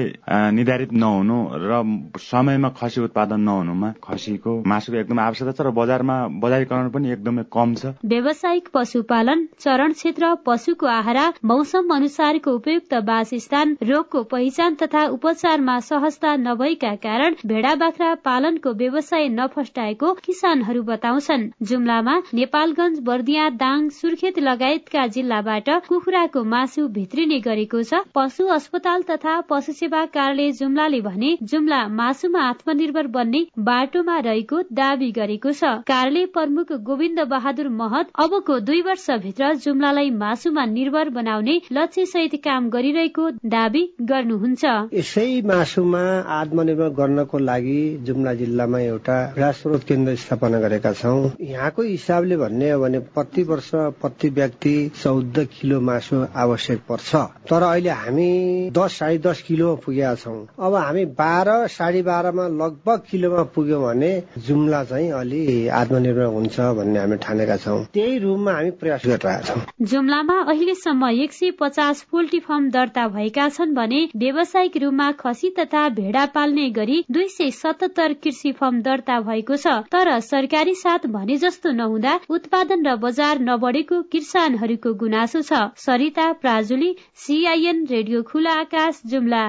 निर्धारित 0.56 0.94
नहुनु 0.94 1.38
र 1.64 1.82
समयमा 2.22 2.70
खसी 2.80 3.02
उत्पादन 3.02 3.40
नहुनुमा 3.42 3.92
खसीको 4.04 4.54
मासुको 4.68 4.98
एकदमै 4.98 5.24
आवश्यकता 5.24 5.54
छ 5.54 5.68
र 5.68 5.72
बजारमा 5.80 6.18
बजारीकरण 6.44 6.90
पनि 6.96 7.12
एकदमै 7.12 7.44
कम 7.56 7.74
छ। 7.76 7.94
व्यावसायिक 8.06 8.70
पशुपालन 8.74 9.46
चरण 9.60 9.92
क्षेत्र 9.94 10.34
पशुको 10.46 10.88
आहारा 10.88 11.26
मौसम 11.46 11.94
अनुसारको 11.96 12.56
उपयुक्त 12.56 12.94
वासस्थान 13.08 13.76
रोगको 13.84 14.24
पहिचान 14.32 14.76
तथा 14.82 15.06
उपचारमा 15.16 15.80
सहजता 15.90 16.36
नभएका 16.38 16.94
कारण 17.04 17.36
भेडा 17.46 17.74
बाख्रा 17.84 18.14
पालनको 18.26 18.74
व्यवसाय 18.76 19.28
नफस्टाएको 19.32 20.14
किसानहरू 20.26 20.82
बताउँछन्। 20.86 21.50
जुम्लामा 21.70 22.16
नेपालगंज 22.34 23.00
बर्दिया 23.06 23.50
दाङ 23.58 23.90
सुर्खेत 23.96 24.40
लगायतका 24.40 25.06
जिल्लाबाट 25.16 25.70
कुखुराको 25.88 26.44
मासु 26.54 26.88
भित्रिने 26.96 27.40
गरेको 27.42 27.82
छ। 27.84 28.02
पशु 28.26 28.46
अस्पताल 28.48 29.02
तथा 29.02 29.34
पशु 29.50 29.74
सेवा 29.74 30.00
कार्यालय 30.08 30.52
जुम्लाले 30.52 31.00
भने 31.02 31.28
जुम्ला 31.44 31.82
मासुमा 31.90 32.42
आत्मनिर्भर 32.44 33.08
बन्ने 33.08 33.42
बाटोमा 33.60 34.16
रहेको 34.20 34.62
दावी 34.74 35.10
गरेको 35.12 35.52
छ। 35.52 35.70
कार्यालय 35.86 36.26
प्रमुख 36.34 36.72
गोविन्द 36.88 37.20
बहादुर 37.30 37.70
महत 37.72 38.10
अबको 38.18 38.58
दुई 38.62 38.82
वर्षभित्र 38.82 39.54
जुम्लालाई 39.66 40.10
मासुमा 40.16 40.64
निर्भर 40.68 41.10
बनाउने 41.18 41.60
लक्ष्य 41.72 42.06
सहित 42.06 42.34
काम 42.44 42.70
गरिरहेको 42.70 43.30
दावी 43.48 43.84
गर्नुहुन्छ। 44.04 44.64
यसै 44.94 45.28
मासुमा 45.46 46.02
आत्मनिर्भर 46.38 46.90
गर्नको 46.98 47.38
लागि 47.42 47.78
जुम्ला 48.08 48.34
जिल्लामा 48.42 48.80
एउटा 48.88 49.52
स्रोत 49.60 49.84
केन्द्र 49.84 50.16
स्थापना 50.24 50.64
गरेका 50.66 50.94
छौँ। 50.96 51.32
यहाँको 51.44 51.82
हिसाबले 51.84 52.38
भन्ने 52.38 52.72
हो 52.72 52.82
भने 52.82 53.00
प्रति 53.14 53.44
वर्ष 53.54 53.70
प्रति 54.02 54.30
व्यक्ति 54.42 54.76
चौध 54.98 55.40
किलो 55.54 55.80
मासु 55.86 56.26
आवश्यक 56.48 56.84
पर्छ। 56.90 57.16
तर 57.46 57.62
अहिले 57.64 57.90
हामी 57.92 58.14
दस 58.72 58.98
साढे 59.00 59.18
दस 59.18 59.42
किलो 59.48 59.76
पुगेका 59.86 60.14
छौँ। 60.16 60.36
अब 60.58 60.76
हामी 60.76 61.06
बाह्र 61.16 61.68
साढे 61.68 62.02
बाह्रमा 62.04 62.48
लगभग 62.56 63.02
किलोमा 63.12 63.44
पुग्यौँ 63.56 63.82
भने 63.84 64.12
जुम्ला 64.48 64.84
चाहिँ 64.84 65.12
अलि 65.12 65.68
आत्मनिर्भर 65.70 66.26
हुन्छ 66.36 66.60
भन्ने 66.78 67.00
हामी 67.00 67.18
ठानेका 67.18 67.58
छौँ। 67.58 67.84
त्यही 67.94 68.18
रूपमा 68.20 68.52
हामी 68.52 68.72
प्रयास 68.80 69.06
गरिरहेका 69.06 69.42
छौँ। 69.44 69.62
जुम्लामा 69.86 70.40
अहिलेसम्म 70.52 71.10
एक 71.24 71.34
सय 71.34 71.52
पचास 71.60 72.02
पोल्ट्री 72.12 72.40
फार्म 72.40 72.70
दर्ता 72.70 73.08
भएका 73.08 73.48
छन् 73.50 73.76
भने 73.76 74.04
व्यावसायिक 74.16 74.78
रूपमा 74.84 75.12
खसी 75.20 75.50
तथा 75.60 75.88
भेडा 75.96 76.26
पाल्ने 76.36 76.70
गरी 76.72 77.04
दुई 77.12 77.28
सय 77.30 77.52
सतहत्तर 77.54 78.14
कृषि 78.24 78.52
फर्म 78.52 78.82
दर्ता 78.82 79.20
भएको 79.22 79.56
छ। 79.58 79.68
तर 79.92 80.20
सरकारी 80.22 80.76
साथ 80.76 81.08
भने 81.10 81.38
जस्तो 81.38 81.72
नहुँदा 81.74 82.20
उत्पादन 82.30 82.86
र 82.86 82.96
बजार 82.98 83.40
नबढेको 83.42 84.02
किसानहरूको 84.12 84.94
गुनासो 84.96 85.42
छ। 85.42 85.62
सरिता 85.78 86.32
प्राजुली 86.36 86.96
सीआईएन 87.18 87.84
रेडियो 87.96 88.22
खुला 88.30 88.54
आकाश 88.62 89.02
जुम्ला। 89.08 89.44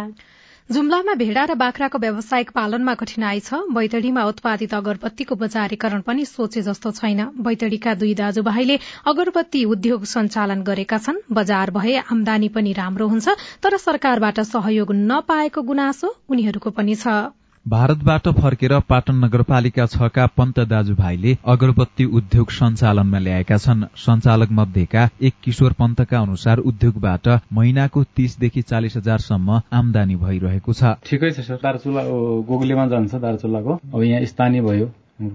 जुम्लामा 0.69 1.15
भेडा 1.15 1.43
र 1.47 1.55
बाख्राको 1.55 1.99
व्यावसायिक 1.99 2.51
पालनमा 2.55 2.95
कठिनाई 3.01 3.41
छ। 3.41 3.59
बैतडीमा 3.71 4.23
उत्पादित 4.31 4.75
अगरबत्तीको 4.75 5.35
बजारीकरण 5.43 6.01
पनि 6.09 6.25
सोचे 6.27 6.63
जस्तो 6.63 6.91
छैन। 6.99 7.23
बैतडीका 7.39 7.95
दुई 8.01 8.15
दाजुभाइले 8.21 8.77
अगरबत्ती 9.07 9.65
उद्योग 9.73 10.05
सञ्चालन 10.07 10.67
गरेका 10.67 10.99
छन्। 10.99 11.23
बजार 11.33 11.71
भए 11.71 11.97
आमदानी 12.05 12.49
पनि 12.51 12.73
राम्रो 12.75 13.07
हुन्छ 13.09 13.37
तर 13.63 13.77
सरकारबाट 13.79 14.41
सहयोग 14.49 14.93
नपाएको 15.07 15.63
गुनासो 15.71 16.15
उनीहरूको 16.29 16.71
पनि 16.79 16.95
छ। 16.97 17.19
भारतबाट 17.67 18.29
फर्केर 18.35 18.73
पाटन 18.81 19.15
नगरपालिका 19.25 19.85
छका 19.87 20.27
पन्त 20.37 20.59
दाजुभाइले 20.71 21.31
अगरबत्ती 21.45 22.05
उद्योग 22.19 22.51
सञ्चालनमा 22.51 23.19
ल्याएका 23.19 23.57
छन्। 23.59 23.83
सञ्चालक 23.97 24.53
मध्येका 24.53 25.09
एक 25.21 25.35
किशोर 25.45 25.73
पन्तका 25.73 26.19
अनुसार 26.19 26.59
उद्योगबाट 26.63 27.29
महिनाको 27.53 28.03
तीसदेखि 28.17 28.63
चालिस 28.63 28.97
हजारसम्म 28.97 29.61
आमदानी 29.73 30.17
भइरहेको 30.17 30.73
छ। 30.73 30.95
ठिकै 31.03 31.31
छ 31.31 31.47
सर। 31.49 31.59
दार्चुला 31.59 32.03
गोगलीमा 32.47 32.87
जान्छ 32.87 33.15
दार्चुलाको। 33.27 33.81
अब 33.95 34.03
यहाँ 34.03 34.25
स्थानीय 34.25 34.63
भयो। 34.63 34.87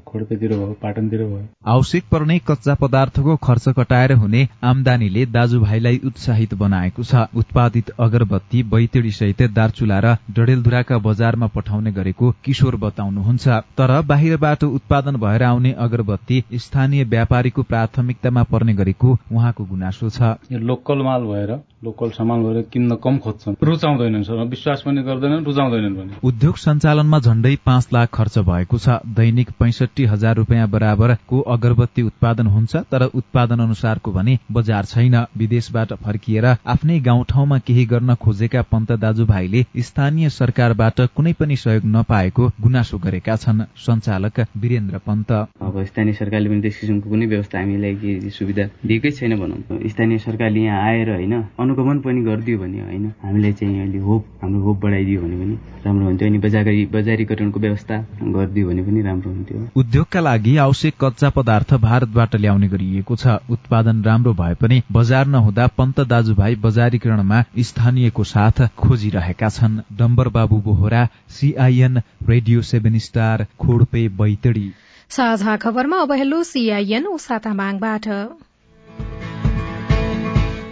खोडपेतिर 0.06 0.52
भयो 0.52 0.74
पाटनतिर 0.82 1.24
भयो। 1.24 1.48
आवश्यक 1.66 2.04
पर्ने 2.12 2.38
कच्चा 2.48 2.74
पदार्थको 2.76 3.36
खर्च 3.38 3.68
कटाएर 3.78 4.12
हुने 4.14 4.48
आमदानीले 4.64 5.26
दाजुभाइलाई 5.28 6.00
उत्साहित 6.06 6.54
बनाएको 6.54 7.04
छ। 7.04 7.26
उत्पादित 7.36 7.90
अगरबत्ती 8.00 8.64
बैतडी 8.64 9.12
सहित 9.12 9.42
दार्चुला 9.52 10.00
र 10.00 10.16
डडेलधुराका 10.32 10.98
बजारमा 11.00 11.48
पठाउने 11.56 11.92
गरेको 11.92 12.32
किशोर 12.46 12.76
बताउनुहुन्छ। 12.76 13.48
तर 13.74 14.02
बाहिरबाट 14.06 14.64
उत्पादन 14.64 15.16
भएर 15.18 15.44
आउने 15.44 15.72
अगरबत्ती 15.80 16.44
स्थानीय 16.56 17.04
व्यापारीको 17.06 17.64
प्राथमिकतामा 17.64 18.44
पर्ने 18.44 18.74
गरेको 18.74 19.18
उहाँको 19.32 19.66
गुनासो 19.66 20.10
छ। 20.10 20.38
लोकल 20.52 21.02
माल 21.02 21.22
भएर 21.26 21.52
लोकल 21.84 22.10
सामान 22.12 22.44
भएर 22.44 22.62
किन्न 22.72 22.96
कम 23.04 23.18
खोज्छन्। 23.18 23.56
रुचाउँदैनन् 23.64 24.24
सर 24.24 24.46
विश्वास 24.46 24.82
पनि 24.86 25.02
गर्दैनन् 25.02 25.46
रुचाउँदैनन् 25.46 26.10
उद्योग 26.24 26.58
सञ्चालनमा 26.58 27.20
झण्डै 27.20 27.56
पाँच 27.66 27.88
लाख 27.94 28.10
खर्च 28.14 28.38
भएको 28.40 28.78
छ। 28.78 29.02
दैनिक 29.18 29.50
पैंसठी 29.72 30.06
हजार 30.06 30.36
रुपियाँ 30.36 30.68
बराबरको 30.70 31.40
अगरबत्ती 31.48 32.02
उत्पादन 32.02 32.48
हुन्छ 32.48 32.76
तर 32.92 33.04
उत्पादन 33.16 33.60
अनुसारको 33.62 34.12
भने 34.12 34.38
बजार 34.52 34.86
छैन। 34.86 35.16
विदेशबाट 35.38 35.94
फर्किएर 36.04 36.46
आफ्नै 36.46 37.00
गाउँठाउँमा 37.02 37.58
केही 37.60 37.86
गर्न 37.86 38.16
खोजेका 38.16 38.62
पन्त 38.72 38.92
दाजुभाइले 39.02 39.64
स्थानीय 39.82 40.30
सरकारबाट 40.32 41.00
कुनै 41.16 41.34
पनि 41.34 41.56
सहयोग 41.56 41.86
नपाएको 41.88 42.48
गुनासो 42.62 42.98
गरेका 43.00 43.36
छन्। 43.38 43.64
सञ्चालक 43.78 44.40
वीरेन्द्र 44.58 44.98
पन्त। 45.08 45.32
अब 45.32 45.84
स्थानीय 45.86 46.14
सरकारले 46.14 46.50
पनि 46.50 46.62
त्यस 46.62 46.80
किसिमको 46.80 47.10
कुनै 47.10 47.26
व्यवस्था 47.26 47.60
हामीलाई 47.60 48.30
सुविधा 48.30 48.68
दिएकै 48.86 49.12
छैन 49.12 49.38
भनौँ। 49.40 49.80
स्थानीय 49.88 50.18
सरकारले 50.20 50.60
यहाँ 50.62 50.84
आएर 50.84 51.10
होइन 51.12 51.34
अनुगमन 51.60 52.00
पनि 52.02 52.22
गरिदियो 52.28 52.60
भने 52.60 52.82
होइन 52.82 53.08
हामीलाई 53.24 53.54
चाहिँ 53.54 53.80
अहिले 53.80 54.00
होप 54.02 54.26
हाम्रो 54.44 54.62
होप 54.62 54.78
बढाइदियो 54.84 55.22
भने 55.22 55.36
पनि 55.42 55.56
राम्रो 55.86 56.06
हुन्थ्यो। 56.06 56.28
अनि 56.28 56.40
बजारी 56.40 56.86
बजारीकरणको 56.92 57.60
व्यवस्था 57.60 57.96
गरिदियो 58.22 58.68
भने 58.70 58.84
पनि 58.84 59.02
राम्रो 59.02 59.30
हुन्थ्यो। 59.32 59.61
उद्योगका 59.76 60.20
लागि 60.20 60.56
आवश्यक 60.58 60.94
कच्चा 61.04 61.30
पदार्थ 61.30 61.74
भारतबाट 61.82 62.36
ल्याउने 62.36 62.68
गरिएको 62.68 63.16
छ। 63.16 63.38
उत्पादन 63.50 64.04
राम्रो 64.04 64.34
भए 64.34 64.54
पनि 64.56 64.82
बजार 64.92 65.26
नहुँदा 65.28 65.68
पन्त 65.78 66.00
दाजुभाइ 66.08 66.56
बजारीकरणमा 66.66 67.44
स्थानीयको 67.62 68.24
साथ 68.24 68.62
खोजिरहेका 68.78 69.50
छन्। 69.50 69.80
Dambar 69.98 70.28
Babu 70.30 70.62
Bohara 70.62 71.08
CIN 71.30 72.02
radio 72.30 72.62
seven 72.62 73.00
star 73.00 73.46
Khodpe 73.60 74.08
Baitadi. 74.20 74.68
साझा 75.10 75.58
खबरमा 75.58 75.98
अब 76.02 76.12
हेलो 76.14 76.44
सीआईएन 76.44 77.06
उषा 77.08 77.38
तामाङबाट। 77.38 78.08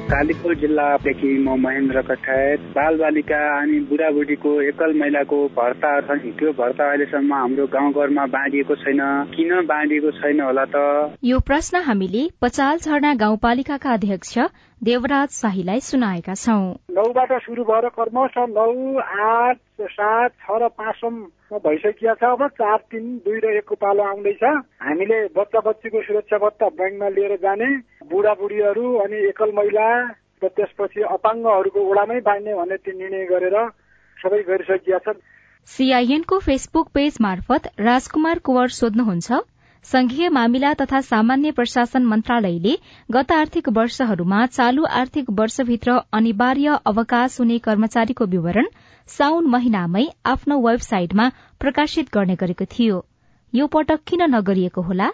कालीकोट 0.10 0.58
जिल्लादेखि 0.58 1.32
म 1.46 1.56
महेन्द्र 1.64 2.02
कठायत 2.02 2.60
बाल 2.76 2.96
बालिका 2.98 3.40
अनि 3.58 3.80
बुढाबुढीको 3.90 4.52
एकल 4.62 4.94
महिलाको 5.00 5.38
भर्ता 5.58 5.92
छन् 6.08 6.24
त्यो 6.40 6.52
भर्ता 6.60 6.88
अहिलेसम्म 6.90 7.34
हाम्रो 7.34 7.66
गाउँघरमा 7.76 8.26
बाँडिएको 8.36 8.76
छैन। 8.84 9.02
किन 9.36 9.52
बाँडिएको 9.70 10.12
छैन 10.18 10.42
होला 10.42 10.66
त? 10.74 11.14
यो 11.24 11.40
प्रश्न 11.40 11.82
हामीले 11.88 12.24
पचाल 12.42 12.78
झरना 12.78 13.14
गाउँपालिकाका 13.22 13.94
अध्यक्ष 13.94 14.34
देवराज 14.82 15.30
शाहीलाई 15.30 15.80
सुनाएका 15.80 16.34
छौं। 16.34 16.62
नौबाट 16.96 17.32
सुरु 17.44 17.64
भएर 17.64 17.88
कर्मश 17.90 18.38
नौ 18.50 18.68
आठ 19.22 19.58
सात 19.82 20.32
छ 20.40 20.60
र 20.62 20.68
पाँचसम्म 20.72 21.60
भइसकिया 21.60 22.14
छ। 22.14 22.24
अब 22.24 22.48
चार 22.56 22.78
तिन 22.88 23.06
दुई 23.26 23.40
र 23.40 23.52
एकको 23.58 23.76
पालो 23.76 24.04
आउँदैछ। 24.04 24.44
हामीले 24.82 25.18
बच्चा 25.36 25.60
बच्चीको 25.60 26.02
सुरक्षा 26.02 26.38
भत्ता 26.38 26.70
ब्याङ्कमा 26.80 27.10
लिएर 27.10 27.36
जाने 27.44 27.70
बुढाबुढीहरू 28.08 28.96
अनि 29.04 29.18
एकल 29.28 29.52
महिला 29.52 29.88
र 30.44 30.48
त्यसपछि 30.48 31.02
अपाङ्गहरूको 31.12 31.80
ओडामै 31.92 32.20
बाँड्ने 32.24 32.56
भन्ने 32.56 32.78
त्यो 32.80 32.98
निर्णय 32.98 33.26
गरेर 33.28 33.60
सबै 34.18 34.42
गरिसकिया 34.48 35.04
छ 35.04 35.20
सीआईएनको 35.68 36.40
फेसबुक 36.40 36.88
पेज 36.94 37.18
मार्फत 37.22 37.72
राजकुमार 37.84 38.40
कुवर 38.40 38.68
सोध्नुहुन्छ 38.74 39.46
संघीय 39.86 40.30
मामिला 40.30 40.74
तथा 40.82 41.00
सामान्य 41.02 41.52
प्रशासन 41.52 42.04
मन्त्रालयले 42.06 42.76
गत 43.14 43.32
आर्थिक 43.32 43.70
वर्षहरूमा 43.70 44.46
चालू 44.46 44.84
आर्थिक 45.00 45.30
वर्षभित्र 45.40 45.98
अनिवार्य 46.14 46.76
अवकाश 46.86 47.40
हुने 47.40 47.58
कर्मचारीको 47.58 48.26
विवरण 48.26 48.68
साउन 49.10 49.46
महिनामै 49.46 50.06
आफ्नो 50.26 50.60
वेबसाइटमा 50.68 51.30
प्रकाशित 51.60 52.14
गर्ने 52.14 52.36
गरेको 52.36 52.66
थियो। 52.74 53.06
यो 53.54 53.68
पटक 53.68 54.04
किन 54.08 54.22
नगरिएको 54.36 54.82
होला? 54.82 55.10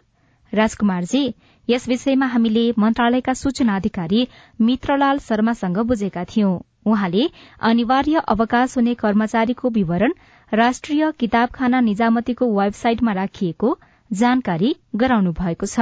राजकुमारजी 0.54 1.24
यस 1.68 1.88
विषयमा 1.90 2.26
हामीले 2.26 2.68
मन्त्रालयका 2.80 3.34
सूचना 3.34 3.76
अधिकारी 3.76 4.28
मित्रलाल 4.62 5.20
शर्मासँग 5.20 5.78
बुझेका 5.88 6.24
थियौं। 6.26 6.60
उहाँले 6.86 7.30
अनिवार्य 7.70 8.22
अवकाश 8.28 8.78
हुने 8.78 8.94
कर्मचारीको 8.96 9.70
विवरण 9.70 10.14
राष्ट्रिय 10.52 11.12
किताबखाना 11.20 11.80
निजामतीको 11.82 12.54
वेबसाइटमा 12.60 13.12
राखिएको 13.14 13.78
जानकारी 14.12 14.76
गराउनु 14.96 15.32
भएको 15.32 15.66
छ। 15.68 15.80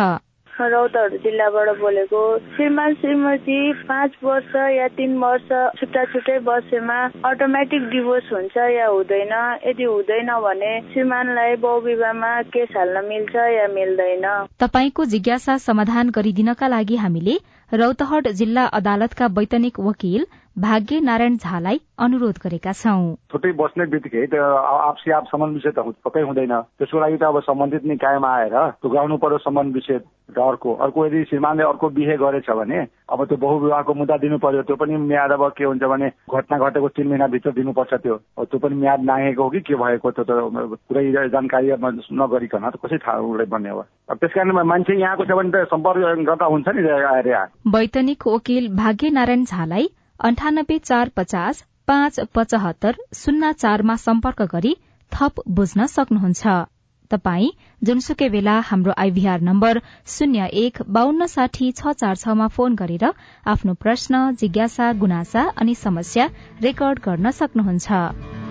रौतहट 0.51 1.13
जिल्लाबाट 1.23 1.69
बोलेको 1.79 2.19
श्रीमान 2.55 2.93
श्रीमती 2.93 3.57
पाँच 3.83 4.11
वर्ष 4.23 4.55
या 4.55 4.87
तिन 4.97 5.17
वर्ष 5.17 5.47
छुट्टा 5.79 6.03
छुट्टै 6.05 6.37
बसेमा 6.39 6.97
अटोमेटिक 7.25 7.87
डिभोर्स 7.89 8.31
हुन्छ 8.31 8.57
या 8.71 8.87
हुँदैन। 8.87 9.33
यदि 9.65 9.83
हुँदैन 9.83 10.29
भने 10.45 10.71
श्रीमानलाई 10.93 11.55
बहुविवाहमा 11.55 12.31
केस 12.53 12.69
हाल्न 12.77 13.05
मिल्छ 13.05 13.35
या 13.35 13.67
मिल्दैन। 13.73 14.27
तपाईँको 14.59 15.05
जिज्ञासा 15.05 15.57
समाधान 15.57 16.09
गरिदिनका 16.09 16.67
लागि 16.67 16.95
हामीले 16.95 17.37
रौतहट 17.71 18.27
जिल्ला 18.39 18.65
अदालतका 18.77 19.27
वैतनिक 19.33 19.79
वकिल 19.79 20.25
भाग्य 20.57 20.99
नारायण 20.99 21.35
झालाई 21.41 21.77
अनुरोध 21.97 22.37
गरेका 22.43 22.71
छौं। 22.73 23.15
छुट्टै 23.31 23.51
बस्ने 23.57 23.85
बित्तिकै 23.89 24.25
त्यो 24.29 24.43
आपसी 24.85 25.11
आप 25.11 25.25
सम्बन्ध 25.25 25.53
विषय 25.53 25.71
त 25.73 25.79
पक्कै 26.05 26.21
हुँदैन। 26.21 26.53
त्यसको 26.77 26.99
लागि 26.99 27.17
त 27.17 27.23
अब 27.25 27.39
सम्बन्धित 27.41 27.85
निकायमा 27.89 28.29
आएर 28.29 28.55
टुक्राउनु 28.85 29.17
पर्यो 29.17 29.37
सम्बन्ध 29.41 29.73
विषय 29.73 29.97
र 30.37 30.39
अर्को 30.39 30.73
अर्को 30.77 31.05
यदि 31.05 31.23
श्रीमानले 31.29 31.63
अर्को 31.63 31.89
बिहे 31.89 32.17
गरेछ 32.17 32.49
भने 32.53 32.79
अब 32.85 33.25
त्यो 33.25 33.37
बहुविवाहको 33.41 33.93
मुद्दा 33.93 34.17
दिनु 34.17 34.37
पर्यो 34.45 34.61
त्यो 34.69 34.75
पनि 34.77 34.97
म्याद 35.09 35.31
अब 35.31 35.43
के 35.57 35.63
हुन्छ 35.65 35.83
भने 35.89 36.07
घटना 36.29 36.57
घटेको 36.69 36.87
तिन 37.01 37.07
महिनाभित्र 37.07 37.51
दिनुपर्छ 37.57 37.93
त्यो। 38.05 38.17
त्यो 38.45 38.59
पनि 38.59 38.75
म्याद 38.77 39.01
नागेको 39.09 39.43
हो 39.43 39.49
कि 39.49 39.59
के 39.65 39.75
भएको 39.75 40.11
त्यो 40.11 40.23
त 40.29 40.77
पुरै 40.85 41.29
जानकारी 41.33 41.73
नगरिकन 42.21 42.69
कसै 42.77 42.97
थाहा 43.01 43.45
बन्ने 43.49 43.69
अब 43.73 44.17
त्यस 44.21 44.37
कारण 44.37 44.61
मान्छे 44.61 45.01
यहाँको 45.01 45.25
छ 45.25 45.31
भने 45.33 45.49
त 45.49 45.65
सम्पर्क 45.73 46.29
गर्दा 46.29 46.45
हुन्छ 46.45 46.67
नि 46.77 46.85
वैतनिक 47.73 48.27
वकिल 48.27 48.73
भाग्य 48.77 49.09
नारायण 49.17 49.43
झालाई 49.49 49.89
अन्ठानब्बे 50.23 50.77
चार 50.79 51.09
पचास 51.15 51.63
पाँच 51.87 52.19
पचहत्तर 52.35 52.95
शून्य 53.15 53.51
चारमा 53.53 53.95
सम्पर्क 53.95 54.41
गरी 54.51 54.73
थप 55.11 55.41
बुझ्न 55.49 55.85
सक्नुहुन्छ। 55.85 56.53
तपाई 57.11 57.49
जुनसुकै 57.81 58.29
बेला 58.29 58.53
हाम्रो 58.65 58.93
आइभीआर 58.97 59.41
नम्बर 59.41 59.79
शून्य 60.07 60.47
एक 60.61 60.81
बान्न 60.89 61.25
साठी 61.27 61.71
छ 61.71 61.93
चार 61.99 62.15
छमा 62.15 62.47
फोन 62.55 62.75
गरेर 62.75 63.05
आफ्नो 63.45 63.73
प्रश्न 63.81 64.29
जिज्ञासा 64.39 64.91
गुनासा 65.01 65.43
अनि 65.57 65.75
समस्या 65.75 66.27
रेकर्ड 66.61 66.99
गर्न 67.05 67.31
सक्नुहुन्छ। 67.41 68.42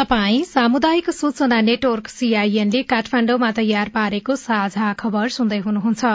तपाई 0.00 0.44
सामुदायिक 0.44 1.10
सूचना 1.10 1.60
नेटवर्क 1.60 2.06
सीआईएनले 2.08 2.80
काठमाण्डुमा 2.92 3.50
तयार 3.56 3.88
पारेको 3.96 4.36
साझा 4.42 4.92
खबर 5.02 5.28
सुन्दै 5.28 5.58
हुनुहुन्छ। 5.66 6.12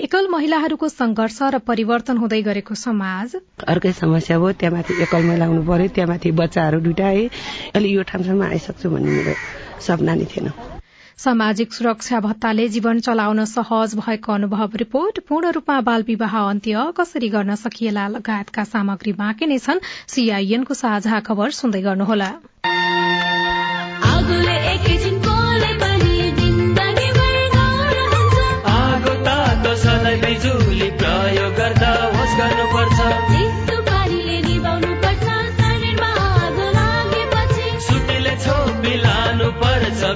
एकल 0.00 0.28
महिलाहरूको 0.34 0.88
संघर्ष 0.88 1.36
र 1.54 1.58
परिवर्तन 1.66 2.16
हुँदै 2.16 2.40
गरेको 2.46 2.74
समाज। 2.84 3.36
अर्कै 3.68 3.92
समस्या 4.00 4.36
हो 4.40 4.52
त्यहाँमाथि 4.64 4.96
एकल 5.04 5.28
महिला 5.28 5.50
हुनु 5.52 5.62
पर्यो 5.68 5.88
त्यहाँमाथि 5.92 6.32
बच्चाहरू 6.40 6.80
दुइटा 6.88 7.06
है। 7.06 7.28
अहिले 7.76 7.88
यो 7.88 8.02
ठाउँसम्म 8.08 8.48
आइसक्छु 8.48 8.90
भन्ने 8.96 9.12
मेरो 9.12 9.36
सपना 9.84 10.14
नै 10.14 10.32
थिएन। 10.32 10.48
सामाजिक 11.18 11.72
सुरक्षा 11.74 12.20
भत्ताले 12.24 12.68
जीवन 12.72 13.00
चलाउन 13.04 13.44
सहज 13.44 13.94
भएको 14.00 14.32
अनुभव 14.32 14.80
रिपोर्ट 14.82 15.20
पूर्ण 15.28 15.50
रूपमा 15.52 15.80
बाल 15.84 16.08
विवाह 16.08 16.40
अन्त्य 16.40 16.92
कसरी 16.96 17.28
गर्न 17.28 17.60
सकिएला 17.60 18.08
लगायतका 18.08 18.64
सामग्री 18.64 19.12
बाँकी 19.20 19.52
नै 19.52 19.58
छन्? 19.60 19.84
सीआईएनको 20.08 20.74
साझा 20.74 21.20
खबर 21.28 21.50
सुन्दै 21.60 21.82
गर्नुहोला। 21.82 22.30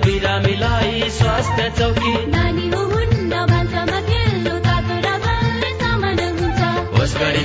बिरामीलाई 0.05 1.09
स्वास्थ्य 1.11 1.65
चौकी। 1.79 2.13
नानी 2.27 2.67
हुन्न 2.69 3.33
भान्सामा 3.51 3.99
खेल्नु 4.09 4.55
तातो 4.67 4.97
र 5.05 5.09
बल्ने 5.25 5.71
सामान 5.81 6.19
हुन्छ। 6.39 6.61
होस् 6.95 7.15
गरी 7.17 7.45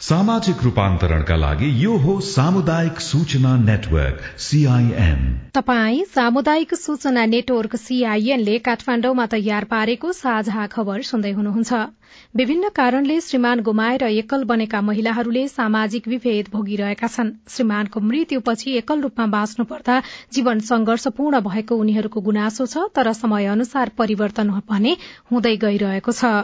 सामाजिक 0.00 0.62
रूपान्तरणका 0.64 1.36
लागि 1.36 1.66
यो 1.78 1.96
हो 2.02 2.12
सामुदायिक 2.26 3.00
सूचना 3.00 3.50
नेटवर्क 3.56 4.20
सीआईएन 4.40 5.24
तपाई 5.54 5.98
सामुदायिक 6.14 6.72
सूचना 6.74 7.24
नेटवर्क 7.26 7.76
सीआईएनले 7.76 8.56
काठमाण्डुमा 8.68 9.26
तयार 9.26 9.64
पारेको 9.72 10.12
साझा 10.12 10.66
खबर 10.66 11.02
सुन्दै 11.02 11.32
हुनुहुन्छ। 11.32 11.72
विभिन्न 12.36 12.68
कारणले 12.76 13.20
श्रीमान 13.20 13.60
गुमाएर 13.60 14.04
एकल 14.04 14.44
बनेका 14.44 14.80
महिलाहरूले 14.80 15.46
सामाजिक 15.48 16.08
विभेद 16.08 16.48
भोगिरहेका 16.52 17.08
छन्। 17.08 17.34
श्रीमानको 17.48 18.00
मृत्युपछि 18.00 18.76
एकल 18.78 19.00
रूपमा 19.02 19.26
बाँच्नु 19.36 19.64
पर्दा 19.66 20.00
जीवन 20.32 20.64
संघर्षपूर्ण 20.70 21.40
भएको 21.50 21.76
उनीहरूको 21.76 22.20
गुनासो 22.30 22.66
छ 22.66 22.88
तर 22.96 23.12
समय 23.12 23.52
अनुसार 23.52 23.92
परिवर्तन 23.98 24.56
भने 24.70 24.96
हुँदै 25.30 25.56
गइरहेको 25.68 26.12
छ। 26.12 26.34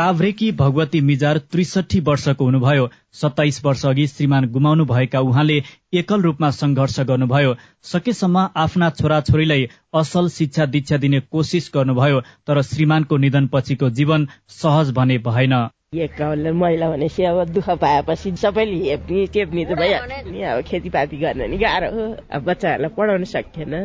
काभ्रेकी 0.00 0.50
भगवती 0.58 1.00
मिजार 1.02 1.38
त्रिसठी 1.52 1.98
वर्षको 2.00 2.44
हुनुभयो। 2.44 2.88
सत्ताइस 3.12 3.60
वर्ष 3.64 3.84
अघि 3.86 4.06
श्रीमान 4.06 4.44
गुमाउनु 4.52 4.84
भएका 4.86 5.20
उहाँले 5.20 5.56
एकल 6.00 6.22
रूपमा 6.22 6.50
संघर्ष 6.50 6.98
गर्नुभयो। 7.08 7.54
सकेसम्म 7.84 8.46
आफ्ना 8.56 8.88
छोराछोरीलाई 8.90 9.66
असल 10.00 10.28
शिक्षा 10.30 10.66
दीक्षा 10.66 10.96
दिने 11.02 11.20
कोसिस 11.32 11.70
गर्नुभयो 11.74 12.20
तर 12.46 12.60
श्रीमानको 12.62 13.16
निधन 13.16 13.46
पछिको 13.52 13.90
जीवन 13.98 14.26
सहज 14.56 14.90
भने 14.98 15.18
भएन। 15.26 15.54
महिला 15.92 16.88
भनेपछि 16.90 17.22
अब 17.24 17.44
दुःख 17.50 17.68
पाएपछि 17.82 18.32
सबैले 18.36 18.78
हेप्ने 18.84 19.26
टेप्ने 19.34 19.64
त 19.64 19.78
भइहाल्छ। 19.80 20.24
नि 20.30 20.42
अब 20.44 20.62
खेतीपाती 20.70 21.16
गर्न 21.16 21.50
नि 21.50 21.58
गाह्रो 21.58 21.90
हो। 21.96 22.06
अब 22.32 22.42
बच्चाहरूलाई 22.44 22.96
पढाउन 22.96 23.24
सकेन 23.34 23.76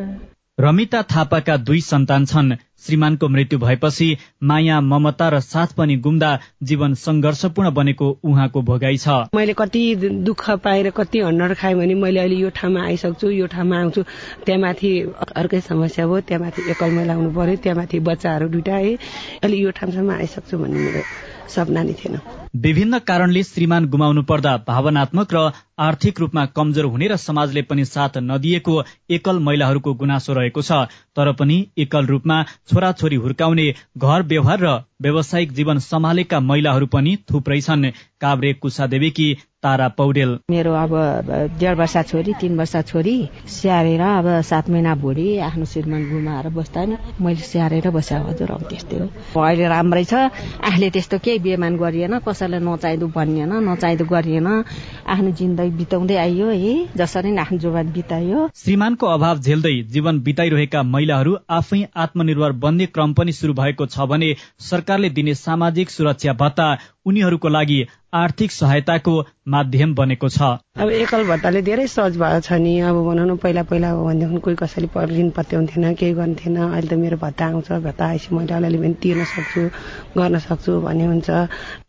रमिता 0.58 1.02
थापाका 1.04 1.56
दुई 1.60 1.82
सन्तान 1.84 2.26
छन्। 2.26 2.56
श्रीमानको 2.84 3.28
मृत्यु 3.30 3.60
भएपछि 3.60 4.08
माया 4.44 4.80
ममता 4.82 5.30
र 5.30 5.40
साथ 5.40 5.74
पनि 5.78 5.96
गुम्दा 5.98 6.32
जीवन 6.64 6.94
संघर्षपूर्ण 6.94 7.72
बनेको 7.74 8.10
उहाँको 8.24 8.62
भोगाई 8.62 8.98
छ। 8.98 9.08
मैले 9.36 9.54
कति 9.54 9.84
दुःख 10.26 10.50
पाएर 10.64 10.90
कति 10.92 11.20
हन्डर 11.20 11.54
खाएँ 11.54 11.76
भने 11.76 11.96
मैले 11.96 12.20
अहिले 12.20 12.36
यो 12.36 12.50
ठाउँमा 12.56 12.84
आइसक्छु 12.86 13.30
यो 13.32 13.48
ठाउँमा 13.48 13.80
आउँछु। 13.80 14.04
त्यहाँमाथि 14.46 14.92
अर्कै 15.36 15.62
समस्या 15.62 16.06
हो 16.06 16.20
त्यहाँमाथि 16.22 16.70
एकल 16.72 16.92
महिला 16.92 17.14
हुनु 17.14 17.32
पर्यो 17.32 17.56
त्यहाँमाथि 17.64 18.00
बच्चाहरू 18.00 18.48
दुइटा 18.50 18.76
है 18.76 18.94
अहिले 19.44 19.58
यो 19.58 19.72
ठाउँसम्म 19.72 20.12
आइसक्छु 20.12 20.58
भन्ने 20.58 20.80
मेरो 20.80 21.02
सपना 21.50 21.84
नै 21.84 21.94
थिएन। 21.94 22.20
विभिन्न 22.56 23.00
कारणले 23.00 23.42
श्रीमान 23.44 23.86
गुमाउनु 23.86 24.22
पर्दा 24.24 24.56
भावनात्मक 24.68 25.34
र 25.34 25.52
आर्थिक 25.80 26.20
रूपमा 26.20 26.46
कमजोर 26.56 26.86
हुने 26.86 27.08
र 27.08 27.16
समाजले 27.20 27.62
पनि 27.70 27.86
साथ 27.86 28.18
नदिएको 28.24 28.76
एकल 29.12 29.40
महिलाहरूको 29.40 29.94
गुनासो 29.94 30.34
रहेको 30.34 30.62
छ। 30.62 30.72
तर 31.16 31.32
पनि 31.40 31.58
एकल 31.78 32.06
रूपमा 32.06 32.38
छोराछोरी 32.70 33.16
हुर्काउने 33.16 33.66
घर 33.98 34.22
व्यवहार 34.24 34.60
र 34.60 34.70
व्यावसायिक 35.02 35.52
जीवन 35.54 35.80
सम्हालेका 35.80 36.40
महिलाहरू 36.42 36.86
पनि 36.88 37.16
थुप्रै 37.32 37.60
छन्। 37.62 37.90
काभ्रे 38.22 38.54
कुसादेवीकी 38.62 39.28
तारा 39.66 39.88
पौडेल। 39.98 40.32
मेरो 40.50 40.74
अब 40.76 40.94
डेढ 41.60 41.76
वर्ष 41.78 41.98
छोरी 42.10 42.34
तिन 42.42 42.58
वर्ष 42.58 42.76
छोरी 42.88 43.16
स्याहारेर 43.50 44.02
अब 44.02 44.28
सात 44.46 44.70
महिना 44.70 44.96
भोलि 45.02 45.28
आफ्नो 45.42 45.66
श्रीमान 45.66 46.04
गुमाएर 46.10 46.50
बस्दा 46.54 46.86
मैले 47.22 47.44
स्याहारेर 47.44 47.90
बस्या 47.92 48.20
हजुर 48.22 48.52
अब 48.52 48.64
त्यस्तै 48.70 48.98
हो। 48.98 49.42
अहिले 49.42 49.68
राम्रै 49.68 50.04
छ। 50.06 50.14
आफूले 50.62 50.90
त्यस्तो 50.96 51.18
केही 51.26 51.40
बेमान 51.42 51.76
गरिएन 51.78 52.20
कसैलाई 52.22 52.60
नचाहिँदो 52.62 53.08
भनिएन 53.16 53.54
नचाहिँदो 53.66 54.06
गरिएन। 54.06 54.48
आफ्नो 55.06 55.32
जिन्दगी 55.34 55.72
बिताउँदै 55.78 56.16
आइयो 56.16 56.48
है 56.50 56.74
जसरी 56.96 57.32
नै 57.32 57.42
आफ्नो 57.42 57.58
जीवन 57.58 57.86
बितायो। 57.96 58.40
श्रीमानको 58.56 59.06
अभाव 59.08 59.40
झेल्दै 59.40 59.76
जीवन 59.94 60.20
बिताइरहेका 60.22 60.84
महिलाहरू 60.86 61.36
आफै 61.50 61.82
आत्मनिर्भर 61.96 62.52
बन्ने 62.64 62.86
क्रम 62.96 63.14
पनि 63.14 63.32
शुरू 63.34 63.54
भएको 63.54 63.86
छ 63.88 64.06
भने 64.12 64.30
सरकारले 64.62 65.10
दिने 65.10 65.34
सामाजिक 65.36 65.90
सुरक्षा 65.90 66.34
भत्ता 66.36 66.68
उनीहरूको 67.06 67.50
लागि 67.50 67.86
आर्थिक 68.16 68.52
सहायताको 68.52 69.14
माध्यम 69.48 69.94
बनेको 69.96 70.30
छ। 70.30 70.42
अब 70.80 70.90
एकल 70.90 71.24
भत्ताले 71.28 71.62
धेरै 71.62 71.88
सहज 71.88 72.18
भएको 72.18 72.40
छ 72.42 72.58
नि। 72.64 72.74
अब 72.80 72.96
भनौँ 73.06 73.26
न 73.28 73.36
पहिला 73.38 73.64
पहिला 73.64 73.90
हो 73.92 74.06
भनेदेखि 74.06 74.40
कोही 74.40 74.56
कसैले 74.56 74.88
ऋण 75.12 75.30
पत्याउँथेन 75.36 75.94
केही 75.94 76.14
गर्न्थेन। 76.14 76.56
अहिले 76.58 76.88
त 76.88 76.94
मेरो 76.96 77.18
भत्ता 77.18 77.46
आउँछ 77.46 77.72
भत्ता 77.84 78.06
आएपछि 78.06 78.36
मैले 78.36 78.54
अलिअलि 78.54 78.78
पनि 78.78 78.94
तिर्न 79.04 79.24
सक्छु 79.26 79.62
गर्न 80.18 80.40
सक्छु 80.40 80.80
भन्ने 80.82 81.06
हुन्छ। 81.06 81.30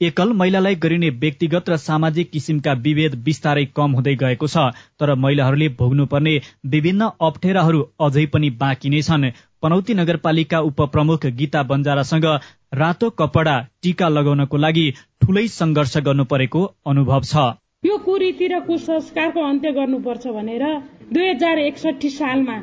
एकल 0.03 0.33
महिलालाई 0.35 0.75
गरिने 0.83 1.11
व्यक्तिगत 1.23 1.71
र 1.71 1.77
सामाजिक 1.79 2.31
किसिमका 2.31 2.73
विभेद 2.83 3.15
बिस्तारै 3.23 3.65
कम 3.73 3.91
हुँदै 3.93 4.15
गएको 4.19 4.47
छ 4.47 4.71
तर 4.99 5.15
महिलाहरूले 5.15 5.69
भोग्नुपर्ने 5.79 6.41
विभिन्न 6.67 7.11
अप्ठ्याराहरू 7.23 7.81
अझै 8.01 8.27
पनि 8.27 8.51
बाँकी 8.59 8.91
नै 8.91 9.03
छन्। 9.03 9.31
पनौती 9.63 9.95
नगरपालिका 9.95 10.59
उपप्रमुख 10.61 11.27
गीता 11.39 11.63
बन्जारासँग 11.63 12.27
रातो 12.73 13.09
कपडा 13.19 13.57
टीका 13.83 14.09
लगाउनको 14.09 14.57
लागि 14.59 14.87
ठूलै 15.23 15.47
संघर्ष 15.51 15.97
गर्नु 16.07 16.25
परेको 16.31 16.63
अनुभव 16.87 17.21
छ। 17.25 17.45
यो 17.87 17.97
कुरीति 18.07 18.47
र 18.49 18.59
कुसंस्कारको 18.67 19.41
अन्त्य 19.49 19.71
गर्नुपर्छ 19.73 20.27
भनेर 20.37 20.65
दुई 21.13 21.29
हजार 21.29 21.59
एकसठी 21.61 22.11
सालमा 22.13 22.57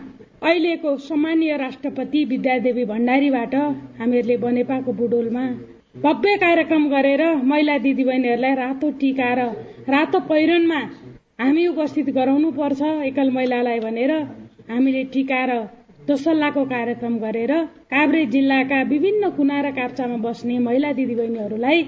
अहिलेको 0.43 0.95
सम्मानीय 1.07 1.57
राष्ट्रपति 1.57 2.23
विद्यादेवी 2.31 2.85
भण्डारीबाट 2.85 3.55
हामीहरूले 3.99 4.37
बनेपाको 4.37 4.93
बुडोलमा 4.93 5.45
भव्य 6.03 6.35
कार्यक्रम 6.37 6.87
गरेर 6.89 7.23
महिला 7.45 7.77
दिदीबहिनीहरूलाई 7.85 8.55
रातो 8.55 8.89
टिका 8.99 9.29
र 9.33 9.47
रातो 9.89 10.19
पहिरनमा 10.29 10.81
हामी 11.41 11.67
उपस्थित 11.67 12.09
गराउनु 12.15 12.51
पर्छ 12.59 12.81
एकल 13.07 13.31
महिलालाई 13.31 13.79
भनेर 13.79 14.11
हामीले 14.69 15.03
टिका 15.13 15.41
र 15.45 15.57
दोसल्लाको 16.07 16.63
कार्यक्रम 16.65 17.13
गरेर 17.17 17.51
काभ्रे 17.91 18.25
जिल्लाका 18.31 18.81
विभिन्न 18.89 19.29
कुना 19.29 19.59
र 19.61 19.71
काप्चामा 19.71 20.17
बस्ने 20.23 20.57
महिला 20.59 20.91
दिदीबहिनीहरूलाई 20.93 21.83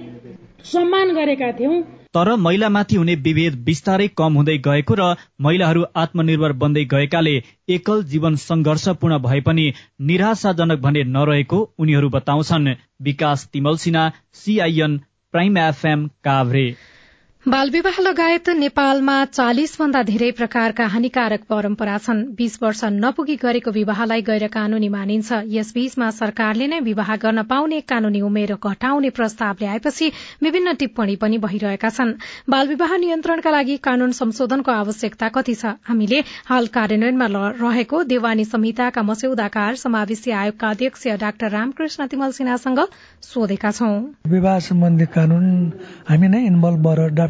सम्मान 0.66 1.12
गरेका 1.16 1.52
थियौं। 1.52 1.82
तर 2.16 2.32
महिलामाथि 2.38 2.96
हुने 2.96 3.16
विभेद 3.26 3.58
बिस्तारै 3.66 4.08
कम 4.18 4.34
हुँदै 4.34 4.58
गएको 4.68 4.96
र 4.96 5.10
महिलाहरू 5.42 5.84
आत्मनिर्भर 6.04 6.58
बन्दै 6.62 6.86
गएकाले 6.96 7.36
एकल 7.70 8.04
जीवन 8.12 8.36
संघर्षपूर्ण 8.46 9.20
भए 9.20 9.42
पनि 9.42 9.66
निराशाजनक 10.08 10.80
भने 10.82 11.04
नरहेको 11.12 11.64
उनीहरू 11.80 12.10
बताउँछन्। 12.10 12.74
Bikash 13.04 13.48
Timal 13.54 13.84
Sinha 13.84 14.10
CIN 14.42 15.00
prime 15.34 15.58
FM 15.60 16.08
Kavre. 16.24 16.68
बाल 17.46 17.70
विवाह 17.70 18.00
लगायत 18.02 18.50
नेपालमा 18.58 19.16
चालिस 19.28 19.78
भन्दा 19.80 20.02
धेरै 20.04 20.30
प्रकारका 20.38 20.86
हानिकारक 20.90 21.42
परम्परा 21.50 21.98
छन्। 21.98 22.22
बीस 22.38 22.58
वर्ष 22.62 22.80
नपुगी 22.94 23.36
गरेको 23.38 23.72
विवाहलाई 23.72 24.22
गैर 24.30 24.48
कानूनी 24.50 24.90
मानिन्छ 24.90 25.42
यसबीचमा 25.54 26.10
सरकारले 26.20 26.68
नै 26.68 26.80
विवाह 26.88 27.16
गर्न 27.16 27.44
पाउने 27.46 27.82
कानूनी 27.92 28.22
उमेर 28.22 28.54
घटाउने 28.58 29.10
प्रस्ताव 29.20 29.62
ल्याएपछि 29.62 30.08
विभिन्न 30.42 30.74
टिप्पणी 30.80 31.16
पनि 31.22 31.38
भइरहेका 31.46 31.90
छन्। 31.90 32.14
बाल 32.50 32.68
विवाह 32.68 32.96
नियन्त्रणका 32.98 33.52
लागि 33.52 33.78
कानून 33.86 34.18
संशोधनको 34.22 34.72
आवश्यकता 34.72 35.30
कति 35.38 35.56
छ? 35.56 35.78
हामीले 35.86 36.24
हाल 36.50 36.68
कार्यान्वयनमा 36.74 37.28
रहेको 37.62 38.02
देवानी 38.06 38.46
संहिताका 38.46 39.02
मस्यौदाकार 39.04 39.76
समावेशी 39.84 40.32
आयोगका 40.34 40.70
अध्यक्ष 40.70 41.08
डाक्टर 41.22 41.50
रामकृष्ण 41.52 42.10
तिमल 42.10 42.32
सिन्हासँग 42.42 42.84
सोधेका 43.30 43.72
छौं। 43.72 43.96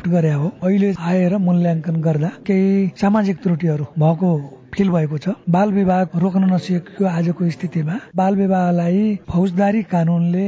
भएर 0.07 0.13
गरे 0.13 0.31
हो 0.33 0.51
अहिले 0.63 0.93
आएर 0.99 1.37
मूल्याङ्कन 1.37 1.95
गर्दा 2.01 2.29
केही 2.45 2.91
सामाजिक 3.01 3.37
त्रुटिहरू 3.43 3.85
भएको 3.97 4.29
फिल 4.73 4.89
भएको 4.89 5.17
छ। 5.17 5.29
बाल 5.49 5.71
विवाह 5.71 6.01
रोक्न 6.19 6.43
नसकेको 6.53 7.05
आजको 7.05 7.49
स्थितिमा 7.49 7.99
बाल 8.15 8.35
विवाहलाई 8.35 9.03
फौजदारी 9.29 9.83
कानूनले 9.83 10.47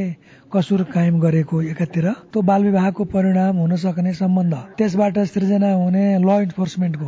कसुर 0.54 0.84
कायम 0.94 1.20
गरेको 1.20 1.62
एकातिर 1.62 2.10
त्यो 2.34 2.42
बाल 2.42 2.64
विवाहको 2.64 3.04
परिणाम 3.14 3.58
हुन 3.58 3.76
सक्ने 3.76 4.14
सम्बन्ध। 4.14 4.54
त्यसबाट 4.78 5.20
सृजना 5.32 5.72
हुने 5.74 6.06
ल 6.20 6.30
इन्फोर्समेन्टको 6.44 7.08